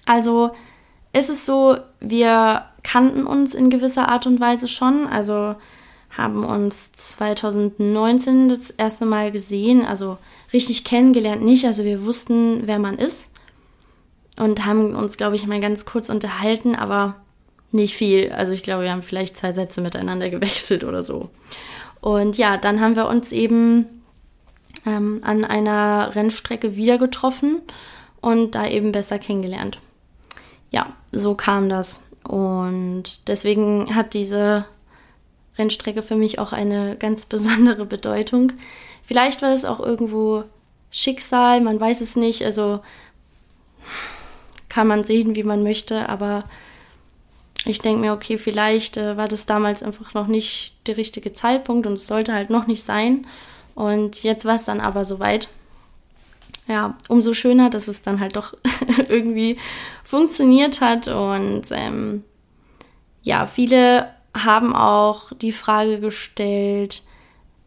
Also 0.06 0.50
ist 1.12 1.30
es 1.30 1.46
so, 1.46 1.76
wir 2.00 2.64
kannten 2.82 3.26
uns 3.26 3.54
in 3.54 3.70
gewisser 3.70 4.08
Art 4.08 4.26
und 4.26 4.40
Weise 4.40 4.68
schon. 4.68 5.06
Also 5.06 5.56
haben 6.10 6.44
uns 6.44 6.92
2019 6.92 8.48
das 8.48 8.70
erste 8.70 9.06
Mal 9.06 9.30
gesehen, 9.30 9.84
also 9.84 10.18
richtig 10.52 10.84
kennengelernt 10.84 11.42
nicht, 11.42 11.64
also 11.66 11.84
wir 11.84 12.04
wussten, 12.04 12.66
wer 12.66 12.80
man 12.80 12.98
ist 12.98 13.30
und 14.36 14.64
haben 14.64 14.94
uns, 14.94 15.16
glaube 15.16 15.36
ich, 15.36 15.46
mal 15.46 15.60
ganz 15.60 15.84
kurz 15.84 16.08
unterhalten, 16.08 16.74
aber 16.74 17.16
nicht 17.72 17.94
viel. 17.94 18.32
Also 18.32 18.52
ich 18.52 18.62
glaube, 18.62 18.84
wir 18.84 18.90
haben 18.90 19.02
vielleicht 19.02 19.36
zwei 19.36 19.52
Sätze 19.52 19.80
miteinander 19.80 20.30
gewechselt 20.30 20.82
oder 20.82 21.02
so. 21.02 21.30
Und 22.00 22.38
ja, 22.38 22.56
dann 22.56 22.80
haben 22.80 22.96
wir 22.96 23.08
uns 23.08 23.32
eben 23.32 23.86
ähm, 24.86 25.20
an 25.22 25.44
einer 25.44 26.14
Rennstrecke 26.14 26.74
wieder 26.74 26.98
getroffen 26.98 27.60
und 28.20 28.54
da 28.54 28.66
eben 28.66 28.92
besser 28.92 29.18
kennengelernt. 29.18 29.78
Ja, 30.70 30.94
so 31.12 31.34
kam 31.34 31.68
das. 31.68 32.02
Und 32.26 33.28
deswegen 33.28 33.94
hat 33.94 34.14
diese 34.14 34.66
Rennstrecke 35.58 36.02
für 36.02 36.16
mich 36.16 36.38
auch 36.38 36.52
eine 36.52 36.96
ganz 36.96 37.26
besondere 37.26 37.86
Bedeutung. 37.86 38.52
Vielleicht 39.02 39.42
war 39.42 39.52
es 39.52 39.64
auch 39.64 39.80
irgendwo 39.80 40.44
Schicksal, 40.90 41.60
man 41.60 41.80
weiß 41.80 42.00
es 42.00 42.16
nicht. 42.16 42.44
Also 42.44 42.80
kann 44.68 44.86
man 44.86 45.04
sehen, 45.04 45.34
wie 45.34 45.42
man 45.42 45.62
möchte, 45.62 46.08
aber 46.08 46.44
ich 47.66 47.80
denke 47.80 48.00
mir, 48.00 48.12
okay, 48.12 48.38
vielleicht 48.38 48.96
äh, 48.96 49.16
war 49.16 49.28
das 49.28 49.44
damals 49.44 49.82
einfach 49.82 50.14
noch 50.14 50.26
nicht 50.26 50.74
der 50.86 50.96
richtige 50.96 51.32
Zeitpunkt 51.32 51.86
und 51.86 51.94
es 51.94 52.06
sollte 52.06 52.32
halt 52.32 52.48
noch 52.48 52.66
nicht 52.66 52.84
sein. 52.84 53.26
Und 53.74 54.22
jetzt 54.22 54.44
war 54.44 54.54
es 54.54 54.64
dann 54.64 54.80
aber 54.80 55.04
soweit. 55.04 55.48
Ja, 56.70 56.96
umso 57.08 57.34
schöner, 57.34 57.68
dass 57.68 57.88
es 57.88 58.00
dann 58.02 58.20
halt 58.20 58.36
doch 58.36 58.54
irgendwie 59.08 59.56
funktioniert 60.04 60.80
hat. 60.80 61.08
Und 61.08 61.62
ähm, 61.72 62.22
ja, 63.22 63.46
viele 63.46 64.08
haben 64.34 64.72
auch 64.72 65.32
die 65.32 65.50
Frage 65.50 65.98
gestellt, 65.98 67.02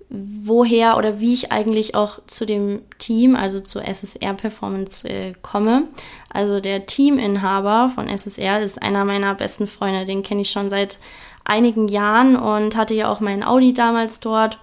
woher 0.08 0.96
oder 0.96 1.20
wie 1.20 1.34
ich 1.34 1.52
eigentlich 1.52 1.96
auch 1.96 2.20
zu 2.28 2.46
dem 2.46 2.84
Team, 2.98 3.36
also 3.36 3.60
zur 3.60 3.84
SSR 3.84 4.36
Performance 4.36 5.10
äh, 5.10 5.34
komme. 5.42 5.90
Also 6.30 6.62
der 6.62 6.86
Teaminhaber 6.86 7.92
von 7.94 8.08
SSR 8.08 8.62
ist 8.62 8.82
einer 8.82 9.04
meiner 9.04 9.36
besten 9.36 9.68
Freunde, 9.68 10.06
den 10.06 10.24
kenne 10.24 10.44
ich 10.44 10.50
schon 10.50 10.70
seit 10.70 10.98
einigen 11.44 11.90
Jahren 11.90 12.38
und 12.38 12.78
hatte 12.78 12.94
ja 12.94 13.12
auch 13.12 13.20
meinen 13.20 13.44
Audi 13.44 13.74
damals 13.74 14.22
dort, 14.22 14.60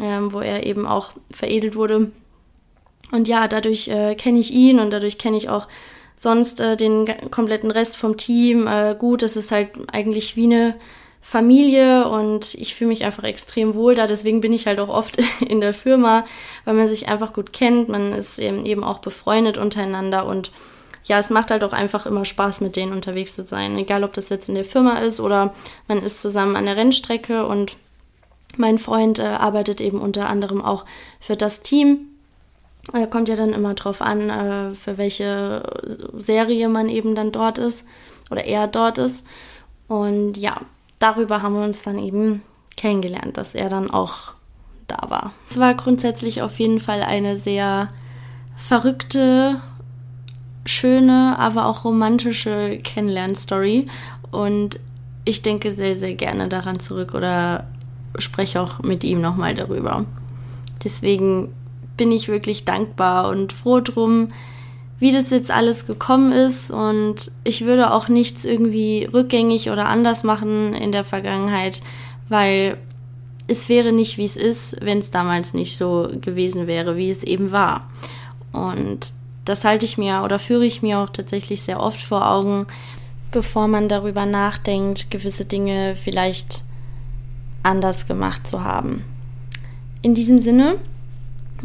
ähm, 0.00 0.32
wo 0.32 0.40
er 0.40 0.64
eben 0.64 0.86
auch 0.86 1.10
veredelt 1.30 1.76
wurde. 1.76 2.10
Und 3.14 3.28
ja, 3.28 3.46
dadurch 3.46 3.86
äh, 3.86 4.16
kenne 4.16 4.40
ich 4.40 4.52
ihn 4.52 4.80
und 4.80 4.90
dadurch 4.90 5.18
kenne 5.18 5.36
ich 5.36 5.48
auch 5.48 5.68
sonst 6.16 6.60
äh, 6.60 6.76
den 6.76 7.06
kompletten 7.30 7.70
Rest 7.70 7.96
vom 7.96 8.16
Team 8.16 8.66
äh, 8.66 8.96
gut. 8.98 9.22
Es 9.22 9.36
ist 9.36 9.52
halt 9.52 9.70
eigentlich 9.92 10.34
wie 10.34 10.46
eine 10.46 10.74
Familie 11.20 12.08
und 12.08 12.54
ich 12.54 12.74
fühle 12.74 12.88
mich 12.88 13.04
einfach 13.04 13.22
extrem 13.22 13.76
wohl 13.76 13.94
da. 13.94 14.08
Deswegen 14.08 14.40
bin 14.40 14.52
ich 14.52 14.66
halt 14.66 14.80
auch 14.80 14.88
oft 14.88 15.16
in 15.48 15.60
der 15.60 15.72
Firma, 15.72 16.24
weil 16.64 16.74
man 16.74 16.88
sich 16.88 17.08
einfach 17.08 17.32
gut 17.32 17.52
kennt. 17.52 17.88
Man 17.88 18.10
ist 18.10 18.40
eben, 18.40 18.66
eben 18.66 18.82
auch 18.82 18.98
befreundet 18.98 19.58
untereinander 19.58 20.26
und 20.26 20.50
ja, 21.04 21.20
es 21.20 21.30
macht 21.30 21.52
halt 21.52 21.62
auch 21.62 21.72
einfach 21.72 22.06
immer 22.06 22.24
Spaß, 22.24 22.62
mit 22.62 22.74
denen 22.74 22.92
unterwegs 22.92 23.36
zu 23.36 23.46
sein. 23.46 23.78
Egal, 23.78 24.02
ob 24.02 24.14
das 24.14 24.28
jetzt 24.28 24.48
in 24.48 24.56
der 24.56 24.64
Firma 24.64 24.98
ist 24.98 25.20
oder 25.20 25.54
man 25.86 26.02
ist 26.02 26.20
zusammen 26.20 26.56
an 26.56 26.64
der 26.64 26.76
Rennstrecke 26.76 27.46
und 27.46 27.76
mein 28.56 28.78
Freund 28.78 29.20
äh, 29.20 29.22
arbeitet 29.22 29.80
eben 29.80 30.00
unter 30.00 30.28
anderem 30.28 30.60
auch 30.60 30.84
für 31.20 31.36
das 31.36 31.60
Team. 31.60 32.08
Äh, 32.92 33.06
kommt 33.06 33.28
ja 33.28 33.36
dann 33.36 33.52
immer 33.52 33.74
drauf 33.74 34.02
an, 34.02 34.30
äh, 34.30 34.74
für 34.74 34.98
welche 34.98 35.62
Serie 36.14 36.68
man 36.68 36.88
eben 36.88 37.14
dann 37.14 37.32
dort 37.32 37.58
ist 37.58 37.86
oder 38.30 38.44
er 38.44 38.66
dort 38.66 38.98
ist. 38.98 39.26
Und 39.88 40.36
ja, 40.36 40.60
darüber 40.98 41.42
haben 41.42 41.54
wir 41.54 41.64
uns 41.64 41.82
dann 41.82 41.98
eben 41.98 42.42
kennengelernt, 42.76 43.36
dass 43.36 43.54
er 43.54 43.68
dann 43.68 43.90
auch 43.90 44.32
da 44.86 45.08
war. 45.08 45.32
Es 45.48 45.58
war 45.58 45.74
grundsätzlich 45.74 46.42
auf 46.42 46.58
jeden 46.58 46.80
Fall 46.80 47.02
eine 47.02 47.36
sehr 47.36 47.88
verrückte, 48.56 49.60
schöne, 50.66 51.38
aber 51.38 51.66
auch 51.66 51.84
romantische 51.84 52.78
Kennenlernstory 52.78 53.86
und 54.30 54.80
ich 55.24 55.42
denke 55.42 55.70
sehr, 55.70 55.94
sehr 55.94 56.14
gerne 56.14 56.48
daran 56.48 56.80
zurück 56.80 57.14
oder 57.14 57.66
spreche 58.18 58.60
auch 58.60 58.80
mit 58.80 59.04
ihm 59.04 59.20
nochmal 59.20 59.54
darüber. 59.54 60.04
Deswegen 60.82 61.52
bin 61.96 62.12
ich 62.12 62.28
wirklich 62.28 62.64
dankbar 62.64 63.28
und 63.28 63.52
froh 63.52 63.80
drum, 63.80 64.28
wie 64.98 65.12
das 65.12 65.30
jetzt 65.30 65.50
alles 65.50 65.86
gekommen 65.86 66.32
ist. 66.32 66.70
Und 66.70 67.30
ich 67.44 67.64
würde 67.64 67.92
auch 67.92 68.08
nichts 68.08 68.44
irgendwie 68.44 69.08
rückgängig 69.12 69.70
oder 69.70 69.86
anders 69.86 70.24
machen 70.24 70.74
in 70.74 70.92
der 70.92 71.04
Vergangenheit, 71.04 71.82
weil 72.28 72.78
es 73.46 73.68
wäre 73.68 73.92
nicht, 73.92 74.16
wie 74.16 74.24
es 74.24 74.36
ist, 74.36 74.76
wenn 74.80 74.98
es 74.98 75.10
damals 75.10 75.52
nicht 75.52 75.76
so 75.76 76.08
gewesen 76.20 76.66
wäre, 76.66 76.96
wie 76.96 77.10
es 77.10 77.22
eben 77.22 77.52
war. 77.52 77.88
Und 78.52 79.12
das 79.44 79.64
halte 79.64 79.84
ich 79.84 79.98
mir 79.98 80.22
oder 80.24 80.38
führe 80.38 80.64
ich 80.64 80.82
mir 80.82 81.00
auch 81.00 81.10
tatsächlich 81.10 81.62
sehr 81.62 81.80
oft 81.80 82.00
vor 82.00 82.30
Augen, 82.30 82.66
bevor 83.30 83.68
man 83.68 83.88
darüber 83.88 84.24
nachdenkt, 84.24 85.10
gewisse 85.10 85.44
Dinge 85.44 85.96
vielleicht 86.02 86.62
anders 87.62 88.06
gemacht 88.06 88.46
zu 88.46 88.64
haben. 88.64 89.04
In 90.02 90.14
diesem 90.14 90.40
Sinne 90.40 90.76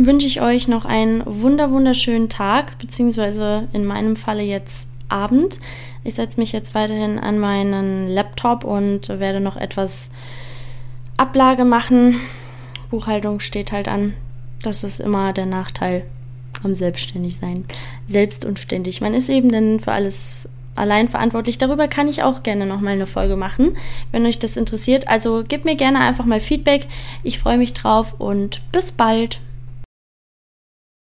wünsche 0.05 0.27
ich 0.27 0.41
euch 0.41 0.69
noch 0.69 0.85
einen 0.85 1.21
wunder 1.25 1.71
wunderschönen 1.71 2.29
Tag, 2.29 2.77
beziehungsweise 2.79 3.67
in 3.73 3.85
meinem 3.85 4.15
Falle 4.15 4.43
jetzt 4.43 4.87
Abend. 5.09 5.59
Ich 6.03 6.15
setze 6.15 6.39
mich 6.39 6.53
jetzt 6.53 6.73
weiterhin 6.73 7.19
an 7.19 7.37
meinen 7.37 8.07
Laptop 8.07 8.63
und 8.63 9.09
werde 9.09 9.41
noch 9.41 9.57
etwas 9.57 10.09
Ablage 11.17 11.65
machen. 11.65 12.15
Buchhaltung 12.89 13.39
steht 13.41 13.71
halt 13.71 13.87
an. 13.87 14.13
Das 14.63 14.83
ist 14.83 14.99
immer 15.01 15.33
der 15.33 15.45
Nachteil 15.45 16.05
am 16.63 16.75
Selbstständigsein. 16.75 17.65
Selbst 18.07 18.45
und 18.45 18.57
ständig. 18.57 19.01
Man 19.01 19.13
ist 19.13 19.29
eben 19.29 19.51
dann 19.51 19.79
für 19.79 19.91
alles 19.91 20.47
allein 20.75 21.09
verantwortlich. 21.09 21.57
Darüber 21.57 21.89
kann 21.89 22.07
ich 22.07 22.23
auch 22.23 22.43
gerne 22.43 22.65
nochmal 22.65 22.93
eine 22.93 23.07
Folge 23.07 23.35
machen, 23.35 23.75
wenn 24.11 24.25
euch 24.25 24.39
das 24.39 24.55
interessiert. 24.55 25.09
Also 25.09 25.43
gebt 25.45 25.65
mir 25.65 25.75
gerne 25.75 25.99
einfach 25.99 26.25
mal 26.25 26.39
Feedback. 26.39 26.87
Ich 27.23 27.39
freue 27.39 27.57
mich 27.57 27.73
drauf 27.73 28.15
und 28.17 28.61
bis 28.71 28.93
bald. 28.93 29.41